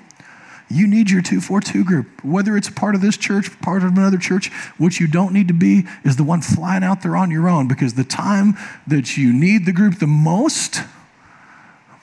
you 0.70 0.86
need 0.88 1.10
your 1.10 1.22
242 1.22 1.84
group. 1.84 2.24
Whether 2.24 2.58
it's 2.58 2.70
part 2.70 2.96
of 2.96 3.02
this 3.02 3.16
church, 3.16 3.60
part 3.62 3.84
of 3.84 3.94
another 3.94 4.18
church, 4.18 4.52
what 4.78 5.00
you 5.00 5.08
don't 5.08 5.34
need 5.34 5.48
to 5.48 5.54
be 5.54 5.86
is 6.04 6.18
the 6.18 6.24
one 6.24 6.42
flying 6.42 6.84
out 6.84 7.02
there 7.02 7.16
on 7.16 7.32
your 7.32 7.48
own 7.48 7.68
because 7.68 7.94
the 7.94 8.04
time 8.04 8.56
that 8.86 9.18
you 9.18 9.32
need 9.32 9.66
the 9.66 9.72
group 9.72 10.00
the 10.00 10.08
most, 10.08 10.82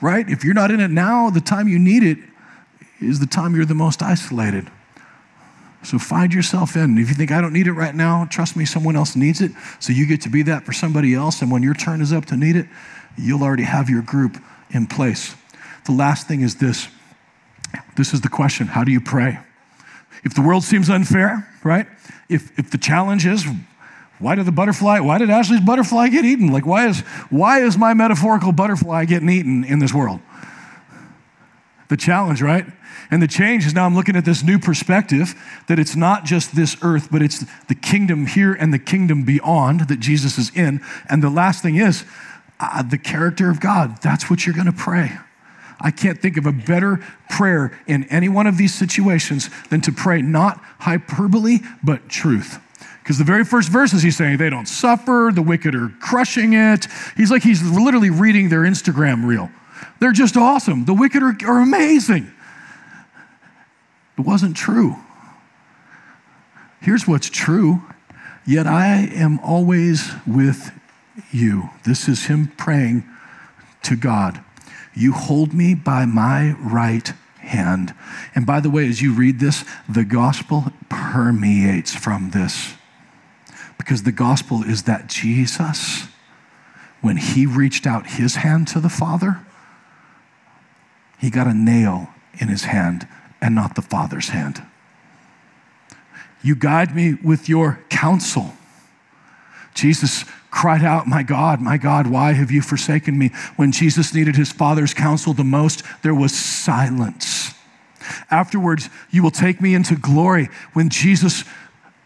right? 0.01 0.27
If 0.27 0.43
you're 0.43 0.55
not 0.55 0.71
in 0.71 0.79
it 0.79 0.89
now, 0.89 1.29
the 1.29 1.41
time 1.41 1.67
you 1.67 1.77
need 1.77 2.03
it 2.03 2.17
is 2.99 3.19
the 3.19 3.27
time 3.27 3.55
you're 3.55 3.65
the 3.65 3.75
most 3.75 4.01
isolated. 4.01 4.69
So 5.83 5.99
find 5.99 6.33
yourself 6.33 6.75
in. 6.75 6.97
If 6.97 7.09
you 7.09 7.15
think 7.15 7.31
I 7.31 7.41
don't 7.41 7.53
need 7.53 7.67
it 7.67 7.73
right 7.73 7.93
now, 7.93 8.25
trust 8.25 8.55
me, 8.55 8.65
someone 8.65 8.95
else 8.95 9.15
needs 9.15 9.41
it. 9.41 9.51
So 9.79 9.93
you 9.93 10.07
get 10.07 10.21
to 10.21 10.29
be 10.29 10.41
that 10.43 10.65
for 10.65 10.73
somebody 10.73 11.13
else. 11.13 11.43
And 11.43 11.51
when 11.51 11.61
your 11.61 11.75
turn 11.75 12.01
is 12.01 12.11
up 12.11 12.25
to 12.25 12.37
need 12.37 12.55
it, 12.55 12.65
you'll 13.15 13.43
already 13.43 13.63
have 13.63 13.89
your 13.89 14.01
group 14.01 14.41
in 14.71 14.87
place. 14.87 15.35
The 15.85 15.91
last 15.91 16.27
thing 16.27 16.41
is 16.41 16.55
this 16.55 16.87
this 17.95 18.13
is 18.13 18.21
the 18.21 18.29
question 18.29 18.67
How 18.67 18.83
do 18.83 18.91
you 18.91 19.01
pray? 19.01 19.39
If 20.23 20.33
the 20.33 20.41
world 20.41 20.63
seems 20.63 20.89
unfair, 20.89 21.47
right? 21.63 21.87
If, 22.29 22.57
if 22.57 22.71
the 22.71 22.77
challenge 22.77 23.25
is, 23.25 23.45
why 24.17 24.35
did 24.35 24.45
the 24.45 24.51
butterfly, 24.51 24.99
why 24.99 25.17
did 25.17 25.29
Ashley's 25.29 25.61
butterfly 25.61 26.07
get 26.07 26.25
eaten? 26.25 26.51
Like, 26.51 26.65
why 26.65 26.87
is, 26.87 27.01
why 27.29 27.61
is 27.61 27.77
my 27.77 27.93
metaphorical 27.93 28.51
butterfly 28.51 29.05
getting 29.05 29.29
eaten 29.29 29.63
in 29.63 29.79
this 29.79 29.93
world? 29.93 30.21
The 31.89 31.97
challenge, 31.97 32.41
right? 32.41 32.65
And 33.11 33.21
the 33.21 33.27
change 33.27 33.65
is 33.65 33.73
now 33.73 33.85
I'm 33.85 33.93
looking 33.93 34.15
at 34.15 34.25
this 34.25 34.43
new 34.43 34.57
perspective 34.57 35.35
that 35.67 35.77
it's 35.77 35.95
not 35.95 36.25
just 36.25 36.55
this 36.55 36.75
earth, 36.81 37.09
but 37.11 37.21
it's 37.21 37.45
the 37.67 37.75
kingdom 37.75 38.25
here 38.25 38.53
and 38.53 38.73
the 38.73 38.79
kingdom 38.79 39.23
beyond 39.23 39.81
that 39.89 39.99
Jesus 39.99 40.39
is 40.39 40.49
in. 40.55 40.81
And 41.07 41.21
the 41.21 41.29
last 41.29 41.61
thing 41.61 41.75
is 41.75 42.03
uh, 42.59 42.81
the 42.81 42.97
character 42.97 43.49
of 43.51 43.59
God. 43.59 44.01
That's 44.01 44.29
what 44.29 44.45
you're 44.45 44.55
going 44.55 44.65
to 44.65 44.71
pray. 44.71 45.19
I 45.85 45.91
can't 45.91 46.19
think 46.19 46.35
of 46.35 46.47
a 46.47 46.51
better 46.51 46.99
prayer 47.29 47.79
in 47.85 48.05
any 48.05 48.27
one 48.27 48.47
of 48.47 48.57
these 48.57 48.73
situations 48.73 49.51
than 49.69 49.81
to 49.81 49.91
pray 49.91 50.19
not 50.19 50.59
hyperbole, 50.79 51.59
but 51.83 52.09
truth. 52.09 52.59
Because 53.03 53.19
the 53.19 53.23
very 53.23 53.45
first 53.45 53.69
verses 53.69 54.01
he's 54.01 54.17
saying 54.17 54.37
they 54.37 54.49
don't 54.49 54.67
suffer, 54.67 55.29
the 55.31 55.43
wicked 55.43 55.75
are 55.75 55.89
crushing 56.01 56.53
it. 56.53 56.87
He's 57.15 57.29
like 57.29 57.43
he's 57.43 57.61
literally 57.61 58.09
reading 58.09 58.49
their 58.49 58.61
Instagram 58.61 59.27
reel. 59.27 59.51
They're 59.99 60.11
just 60.11 60.35
awesome. 60.35 60.85
The 60.85 60.93
wicked 60.95 61.21
are, 61.21 61.37
are 61.45 61.59
amazing. 61.59 62.31
It 64.17 64.21
wasn't 64.21 64.57
true. 64.57 64.95
Here's 66.81 67.07
what's 67.07 67.29
true. 67.29 67.83
Yet 68.47 68.65
I 68.65 69.07
am 69.13 69.37
always 69.41 70.11
with 70.25 70.71
you. 71.31 71.69
This 71.85 72.09
is 72.09 72.25
him 72.25 72.51
praying 72.57 73.03
to 73.83 73.95
God. 73.95 74.43
You 74.95 75.11
hold 75.11 75.53
me 75.53 75.75
by 75.75 76.05
my 76.05 76.51
right 76.53 77.07
hand. 77.39 77.93
And 78.33 78.45
by 78.45 78.59
the 78.59 78.69
way, 78.69 78.87
as 78.87 79.01
you 79.01 79.13
read 79.13 79.39
this, 79.39 79.65
the 79.87 80.05
gospel 80.05 80.65
permeates 80.89 81.93
from 81.93 82.31
this. 82.31 82.73
Because 83.77 84.03
the 84.03 84.11
gospel 84.11 84.63
is 84.63 84.83
that 84.83 85.07
Jesus, 85.07 86.07
when 87.01 87.17
he 87.17 87.45
reached 87.45 87.85
out 87.85 88.07
his 88.07 88.35
hand 88.35 88.67
to 88.69 88.79
the 88.79 88.89
Father, 88.89 89.45
he 91.19 91.29
got 91.29 91.47
a 91.47 91.53
nail 91.53 92.09
in 92.39 92.47
his 92.47 92.65
hand 92.65 93.07
and 93.41 93.53
not 93.53 93.75
the 93.75 93.81
Father's 93.81 94.29
hand. 94.29 94.63
You 96.41 96.55
guide 96.55 96.95
me 96.95 97.15
with 97.15 97.49
your 97.49 97.79
counsel. 97.89 98.53
Jesus 99.73 100.25
cried 100.55 100.85
out, 100.85 101.05
My 101.05 101.21
God, 101.21 101.59
my 101.59 101.77
God, 101.77 102.07
why 102.07 102.31
have 102.31 102.49
you 102.49 102.61
forsaken 102.61 103.17
me? 103.17 103.27
When 103.57 103.73
Jesus 103.73 104.13
needed 104.13 104.37
his 104.37 104.53
Father's 104.53 104.93
counsel 104.93 105.33
the 105.33 105.43
most, 105.43 105.83
there 106.01 106.15
was 106.15 106.33
silence. 106.33 107.53
Afterwards, 108.31 108.89
you 109.11 109.21
will 109.21 109.31
take 109.31 109.59
me 109.59 109.75
into 109.75 109.97
glory. 109.97 110.47
When 110.71 110.87
Jesus 110.87 111.43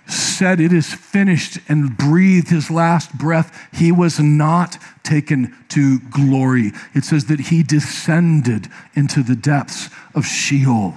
said, 0.07 0.59
It 0.59 0.73
is 0.73 0.91
finished, 0.91 1.59
and 1.69 1.95
breathed 1.95 2.49
his 2.49 2.71
last 2.71 3.15
breath, 3.15 3.69
he 3.71 3.91
was 3.91 4.19
not 4.19 4.79
taken 5.03 5.55
to 5.69 5.99
glory. 5.99 6.71
It 6.95 7.03
says 7.03 7.25
that 7.25 7.39
he 7.39 7.61
descended 7.61 8.67
into 8.95 9.21
the 9.21 9.35
depths 9.35 9.89
of 10.15 10.25
Sheol. 10.25 10.95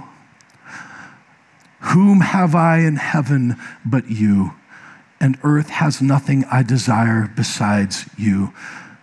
Whom 1.81 2.21
have 2.21 2.55
I 2.55 2.79
in 2.79 2.97
heaven 2.97 3.57
but 3.85 4.11
you? 4.11 4.55
And 5.23 5.39
earth 5.45 5.71
has 5.71 6.03
nothing 6.03 6.45
I 6.51 6.65
desire 6.65 7.31
besides 7.35 8.11
you. 8.19 8.53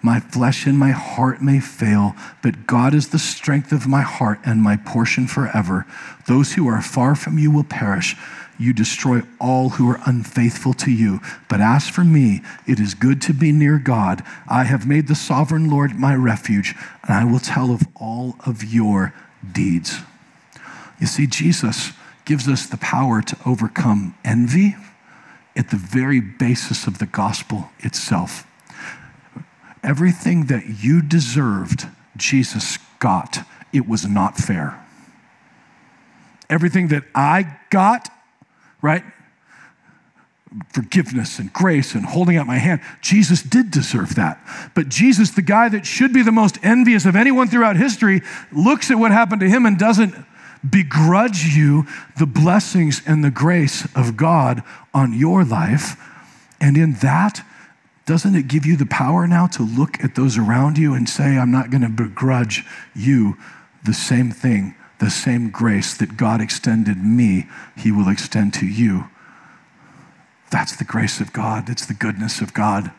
My 0.01 0.19
flesh 0.19 0.65
and 0.65 0.77
my 0.77 0.91
heart 0.91 1.41
may 1.41 1.61
fail, 1.61 2.13
but 2.43 2.67
God 2.67 2.93
is 2.93 3.09
the 3.09 3.19
strength 3.19 3.71
of 3.71 3.87
my 3.87 4.01
heart 4.01 4.39
and 4.45 4.61
my 4.61 4.75
portion 4.75 5.27
forever. 5.27 5.85
Those 6.27 6.53
who 6.53 6.67
are 6.67 6.81
far 6.81 7.15
from 7.15 7.37
you 7.37 7.49
will 7.49 7.63
perish. 7.63 8.17
You 8.57 8.73
destroy 8.73 9.21
all 9.39 9.69
who 9.69 9.89
are 9.89 10.01
unfaithful 10.05 10.73
to 10.73 10.91
you. 10.91 11.21
But 11.47 11.61
as 11.61 11.87
for 11.87 12.03
me, 12.03 12.41
it 12.67 12.81
is 12.81 12.93
good 12.93 13.21
to 13.23 13.33
be 13.33 13.53
near 13.53 13.79
God. 13.79 14.21
I 14.49 14.65
have 14.65 14.85
made 14.85 15.07
the 15.07 15.15
sovereign 15.15 15.69
Lord 15.69 15.95
my 15.95 16.15
refuge, 16.15 16.75
and 17.03 17.13
I 17.13 17.23
will 17.23 17.39
tell 17.39 17.71
of 17.71 17.87
all 17.95 18.35
of 18.45 18.63
your 18.63 19.13
deeds. 19.49 19.99
You 20.99 21.07
see, 21.07 21.27
Jesus 21.27 21.93
gives 22.25 22.49
us 22.49 22.65
the 22.65 22.77
power 22.77 23.21
to 23.21 23.37
overcome 23.45 24.15
envy 24.25 24.75
at 25.59 25.71
the 25.71 25.75
very 25.75 26.21
basis 26.21 26.87
of 26.87 26.99
the 26.99 27.05
gospel 27.05 27.69
itself. 27.79 28.47
Everything 29.83 30.45
that 30.45 30.81
you 30.81 31.01
deserved, 31.01 31.85
Jesus 32.15 32.77
got. 32.99 33.39
It 33.73 33.85
was 33.85 34.07
not 34.07 34.37
fair. 34.37 34.81
Everything 36.49 36.87
that 36.87 37.03
I 37.13 37.57
got, 37.69 38.09
right? 38.81 39.03
Forgiveness 40.69 41.39
and 41.39 41.51
grace 41.51 41.93
and 41.93 42.05
holding 42.05 42.37
out 42.37 42.47
my 42.47 42.57
hand. 42.57 42.79
Jesus 43.01 43.43
did 43.43 43.69
deserve 43.69 44.15
that. 44.15 44.39
But 44.73 44.87
Jesus, 44.87 45.31
the 45.31 45.41
guy 45.41 45.67
that 45.67 45.85
should 45.85 46.13
be 46.13 46.23
the 46.23 46.31
most 46.31 46.57
envious 46.63 47.05
of 47.05 47.17
anyone 47.17 47.49
throughout 47.49 47.75
history, 47.75 48.21
looks 48.53 48.89
at 48.89 48.97
what 48.97 49.11
happened 49.11 49.41
to 49.41 49.49
him 49.49 49.65
and 49.65 49.77
doesn't 49.77 50.15
begrudge 50.67 51.45
you 51.45 51.85
the 52.17 52.25
blessings 52.25 53.01
and 53.05 53.23
the 53.23 53.31
grace 53.31 53.87
of 53.95 54.17
God 54.17 54.63
on 54.93 55.13
your 55.13 55.43
life. 55.43 55.95
And 56.59 56.77
in 56.77 56.93
that, 56.95 57.45
doesn't 58.05 58.35
it 58.35 58.47
give 58.47 58.65
you 58.65 58.75
the 58.75 58.85
power 58.85 59.27
now 59.27 59.47
to 59.47 59.63
look 59.63 60.03
at 60.03 60.15
those 60.15 60.37
around 60.37 60.77
you 60.77 60.93
and 60.93 61.07
say, 61.07 61.37
I'm 61.37 61.51
not 61.51 61.69
going 61.69 61.83
to 61.83 61.89
begrudge 61.89 62.65
you 62.95 63.37
the 63.85 63.93
same 63.93 64.31
thing, 64.31 64.75
the 64.99 65.09
same 65.09 65.49
grace 65.49 65.95
that 65.95 66.17
God 66.17 66.41
extended 66.41 66.97
me, 66.97 67.47
He 67.77 67.91
will 67.91 68.09
extend 68.09 68.53
to 68.55 68.65
you? 68.65 69.05
That's 70.51 70.75
the 70.75 70.83
grace 70.83 71.21
of 71.21 71.31
God, 71.31 71.69
it's 71.69 71.85
the 71.85 71.93
goodness 71.93 72.41
of 72.41 72.53
God. 72.53 72.91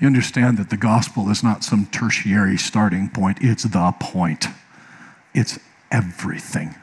You 0.00 0.06
understand 0.06 0.58
that 0.58 0.70
the 0.70 0.76
gospel 0.76 1.30
is 1.30 1.42
not 1.42 1.64
some 1.64 1.86
tertiary 1.86 2.58
starting 2.58 3.08
point, 3.08 3.38
it's 3.40 3.62
the 3.62 3.94
point. 3.98 4.46
It's 5.34 5.58
everything. 5.90 6.74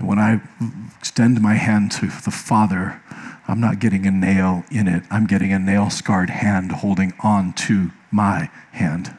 When 0.00 0.18
I 0.18 0.40
extend 0.98 1.40
my 1.40 1.54
hand 1.54 1.90
to 1.92 2.06
the 2.06 2.30
Father, 2.30 3.00
I'm 3.48 3.60
not 3.60 3.80
getting 3.80 4.06
a 4.06 4.10
nail 4.10 4.64
in 4.70 4.86
it. 4.86 5.02
I'm 5.10 5.26
getting 5.26 5.52
a 5.52 5.58
nail 5.58 5.90
scarred 5.90 6.30
hand 6.30 6.70
holding 6.70 7.14
on 7.20 7.52
to 7.54 7.90
my 8.10 8.50
hand. 8.72 9.16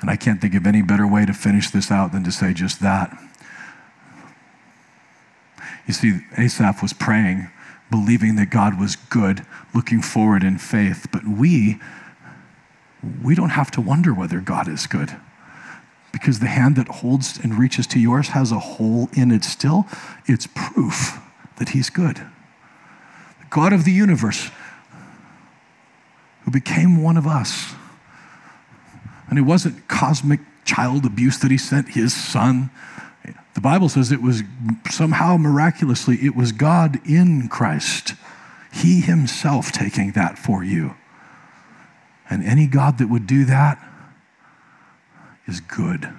And 0.00 0.10
I 0.10 0.16
can't 0.16 0.40
think 0.40 0.54
of 0.54 0.66
any 0.66 0.82
better 0.82 1.06
way 1.06 1.24
to 1.24 1.32
finish 1.32 1.70
this 1.70 1.90
out 1.90 2.12
than 2.12 2.24
to 2.24 2.30
say 2.30 2.52
just 2.52 2.80
that. 2.80 3.16
You 5.86 5.94
see, 5.94 6.20
Asaph 6.36 6.82
was 6.82 6.92
praying, 6.92 7.48
believing 7.90 8.36
that 8.36 8.50
God 8.50 8.78
was 8.80 8.96
good, 8.96 9.46
looking 9.74 10.02
forward 10.02 10.42
in 10.42 10.58
faith. 10.58 11.08
But 11.12 11.26
we, 11.26 11.78
we 13.22 13.34
don't 13.34 13.50
have 13.50 13.70
to 13.72 13.80
wonder 13.80 14.12
whether 14.12 14.40
God 14.40 14.68
is 14.68 14.86
good 14.86 15.16
because 16.12 16.40
the 16.40 16.46
hand 16.46 16.76
that 16.76 16.88
holds 16.88 17.38
and 17.38 17.58
reaches 17.58 17.86
to 17.88 17.98
yours 17.98 18.28
has 18.28 18.52
a 18.52 18.58
hole 18.58 19.08
in 19.14 19.30
it 19.30 19.44
still. 19.44 19.86
It's 20.26 20.46
proof 20.54 21.18
that 21.58 21.70
He's 21.70 21.90
good. 21.90 22.16
The 22.16 23.46
God 23.50 23.72
of 23.72 23.84
the 23.84 23.92
universe, 23.92 24.50
who 26.44 26.50
became 26.50 27.02
one 27.02 27.16
of 27.16 27.26
us 27.26 27.74
And 29.28 29.38
it 29.38 29.42
wasn't 29.42 29.88
cosmic 29.88 30.40
child 30.64 31.04
abuse 31.04 31.38
that 31.38 31.50
he 31.50 31.58
sent 31.58 31.90
his 31.90 32.14
son. 32.14 32.70
The 33.54 33.60
Bible 33.60 33.88
says 33.88 34.10
it 34.10 34.22
was 34.22 34.42
somehow 34.90 35.36
miraculously, 35.36 36.16
it 36.16 36.34
was 36.34 36.52
God 36.52 37.00
in 37.08 37.48
Christ, 37.48 38.14
He 38.72 39.00
Himself 39.00 39.70
taking 39.70 40.12
that 40.12 40.38
for 40.38 40.64
you. 40.64 40.96
And 42.28 42.42
any 42.42 42.66
God 42.66 42.98
that 42.98 43.08
would 43.08 43.26
do 43.26 43.44
that 43.44 43.78
is 45.46 45.60
good. 45.60 46.12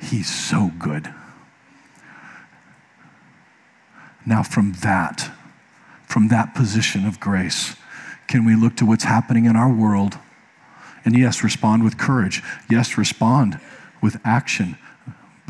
He's 0.00 0.32
so 0.32 0.70
good. 0.78 1.12
Now, 4.26 4.42
from 4.42 4.72
that, 4.82 5.30
from 6.06 6.28
that 6.28 6.54
position 6.54 7.06
of 7.06 7.20
grace, 7.20 7.76
can 8.26 8.44
we 8.44 8.54
look 8.54 8.76
to 8.76 8.86
what's 8.86 9.04
happening 9.04 9.46
in 9.46 9.56
our 9.56 9.72
world? 9.72 10.18
And 11.04 11.18
yes, 11.18 11.42
respond 11.42 11.84
with 11.84 11.96
courage. 11.96 12.42
Yes, 12.68 12.98
respond 12.98 13.58
with 14.02 14.20
action, 14.24 14.76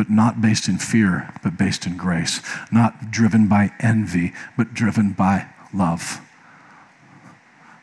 but 0.01 0.09
not 0.09 0.41
based 0.41 0.67
in 0.67 0.79
fear, 0.79 1.31
but 1.43 1.59
based 1.59 1.87
in 1.87 1.95
grace. 1.95 2.41
Not 2.73 3.11
driven 3.11 3.49
by 3.49 3.71
envy, 3.81 4.33
but 4.57 4.73
driven 4.73 5.13
by 5.13 5.49
love. 5.75 6.23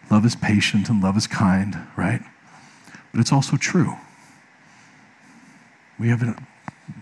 Love 0.10 0.26
is 0.26 0.36
patient 0.36 0.90
and 0.90 1.00
love 1.00 1.16
is 1.16 1.28
kind, 1.28 1.78
right? 1.96 2.22
But 3.12 3.22
it's 3.22 3.32
also 3.32 3.56
true. 3.56 3.98
We 6.00 6.10
have 6.10 6.24
a 6.24 6.36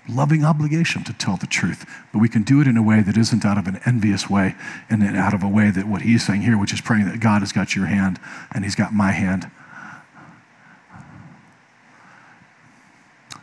loving 0.09 0.43
obligation 0.43 1.05
to 1.05 1.13
tell 1.13 1.37
the 1.37 1.47
truth, 1.47 1.85
but 2.11 2.19
we 2.19 2.27
can 2.27 2.43
do 2.43 2.59
it 2.59 2.67
in 2.67 2.75
a 2.75 2.83
way 2.83 3.01
that 3.01 3.15
isn't 3.15 3.45
out 3.45 3.57
of 3.57 3.67
an 3.67 3.79
envious 3.85 4.29
way 4.29 4.53
and 4.89 5.01
out 5.01 5.33
of 5.33 5.43
a 5.43 5.47
way 5.47 5.71
that 5.71 5.87
what 5.87 6.01
he's 6.01 6.25
saying 6.25 6.41
here, 6.41 6.57
which 6.57 6.73
is 6.73 6.81
praying 6.81 7.05
that 7.05 7.21
God 7.21 7.41
has 7.41 7.53
got 7.53 7.73
your 7.73 7.85
hand 7.85 8.19
and 8.53 8.65
he's 8.65 8.75
got 8.75 8.93
my 8.93 9.11
hand. 9.11 9.49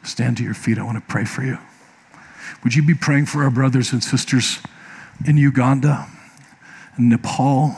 Stand 0.02 0.36
to 0.38 0.42
your 0.42 0.54
feet. 0.54 0.78
I 0.78 0.82
want 0.82 0.98
to 0.98 1.04
pray 1.06 1.24
for 1.24 1.42
you. 1.42 1.58
Would 2.64 2.74
you 2.74 2.82
be 2.82 2.94
praying 2.94 3.26
for 3.26 3.44
our 3.44 3.50
brothers 3.50 3.92
and 3.92 4.02
sisters 4.02 4.58
in 5.26 5.36
Uganda, 5.36 6.08
in 6.98 7.08
Nepal? 7.08 7.74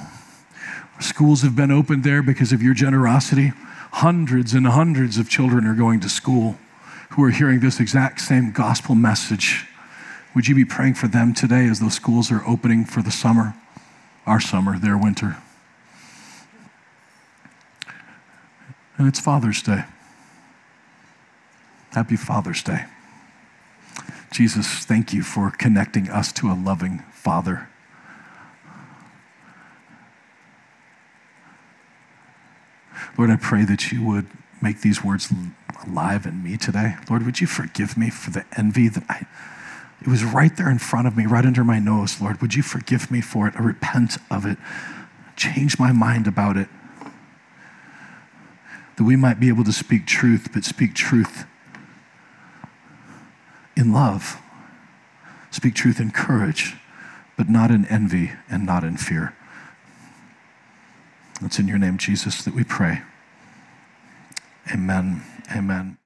Schools 1.00 1.42
have 1.42 1.56
been 1.56 1.70
opened 1.70 2.04
there 2.04 2.22
because 2.22 2.52
of 2.52 2.62
your 2.62 2.74
generosity. 2.74 3.52
Hundreds 3.92 4.54
and 4.54 4.66
hundreds 4.66 5.18
of 5.18 5.28
children 5.28 5.66
are 5.66 5.74
going 5.74 6.00
to 6.00 6.08
school 6.08 6.56
who 7.10 7.22
are 7.24 7.30
hearing 7.30 7.60
this 7.60 7.78
exact 7.80 8.20
same 8.20 8.52
gospel 8.52 8.94
message. 8.94 9.66
Would 10.34 10.48
you 10.48 10.54
be 10.54 10.64
praying 10.64 10.94
for 10.94 11.06
them 11.06 11.32
today 11.32 11.66
as 11.66 11.78
those 11.78 11.94
schools 11.94 12.32
are 12.32 12.42
opening 12.46 12.84
for 12.84 13.02
the 13.02 13.10
summer? 13.10 13.54
Our 14.26 14.40
summer, 14.40 14.78
their 14.78 14.98
winter. 14.98 15.36
And 18.96 19.06
it's 19.06 19.20
Father's 19.20 19.62
Day. 19.62 19.84
Happy 21.95 22.16
Father's 22.16 22.61
Day. 22.61 22.86
Jesus, 24.32 24.66
thank 24.84 25.12
you 25.12 25.22
for 25.22 25.53
connecting 25.53 26.11
us 26.11 26.32
to 26.32 26.51
a 26.51 26.55
loving 26.55 27.05
Father. 27.12 27.68
Lord, 33.16 33.30
I 33.30 33.36
pray 33.36 33.64
that 33.64 33.92
you 33.92 34.05
would 34.05 34.26
make 34.61 34.80
these 34.80 35.05
words 35.05 35.32
alive 35.86 36.26
in 36.26 36.42
me 36.42 36.57
today. 36.57 36.97
Lord, 37.09 37.24
would 37.24 37.40
you 37.40 37.47
forgive 37.47 37.97
me 37.97 38.11
for 38.11 38.32
the 38.32 38.45
envy 38.59 38.88
that 38.88 39.05
I, 39.09 39.26
it 40.03 40.09
was 40.09 40.24
right 40.24 40.55
there 40.57 40.68
in 40.68 40.78
front 40.80 41.07
of 41.07 41.16
me, 41.16 41.26
right 41.26 41.47
under 41.47 41.62
my 41.62 41.78
nose. 41.78 42.20
Lord, 42.20 42.42
would 42.42 42.57
you 42.57 42.64
forgive 42.64 43.09
me 43.09 43.20
for 43.20 43.47
it? 43.47 43.55
I 43.57 43.62
repent 43.62 44.18
of 44.32 44.45
it. 44.45 44.59
Change 45.36 45.78
my 45.78 45.92
mind 45.92 46.26
about 46.26 46.57
it. 46.57 46.68
That 48.97 49.05
we 49.05 49.14
might 49.14 49.38
be 49.38 49.47
able 49.47 49.62
to 49.62 49.72
speak 49.72 50.09
truth, 50.09 50.49
but 50.53 50.64
speak 50.64 50.95
truth 50.95 51.47
in 53.76 53.92
love. 53.92 54.40
Speak 55.50 55.74
truth 55.74 56.00
in 56.00 56.10
courage, 56.10 56.76
but 57.36 57.48
not 57.48 57.70
in 57.70 57.86
envy 57.86 58.32
and 58.50 58.66
not 58.66 58.84
in 58.84 58.96
fear. 58.96 59.34
It's 61.42 61.58
in 61.58 61.68
your 61.68 61.78
name, 61.78 61.98
Jesus, 61.98 62.42
that 62.44 62.54
we 62.54 62.64
pray. 62.64 63.02
Amen. 64.72 65.22
Amen. 65.54 65.98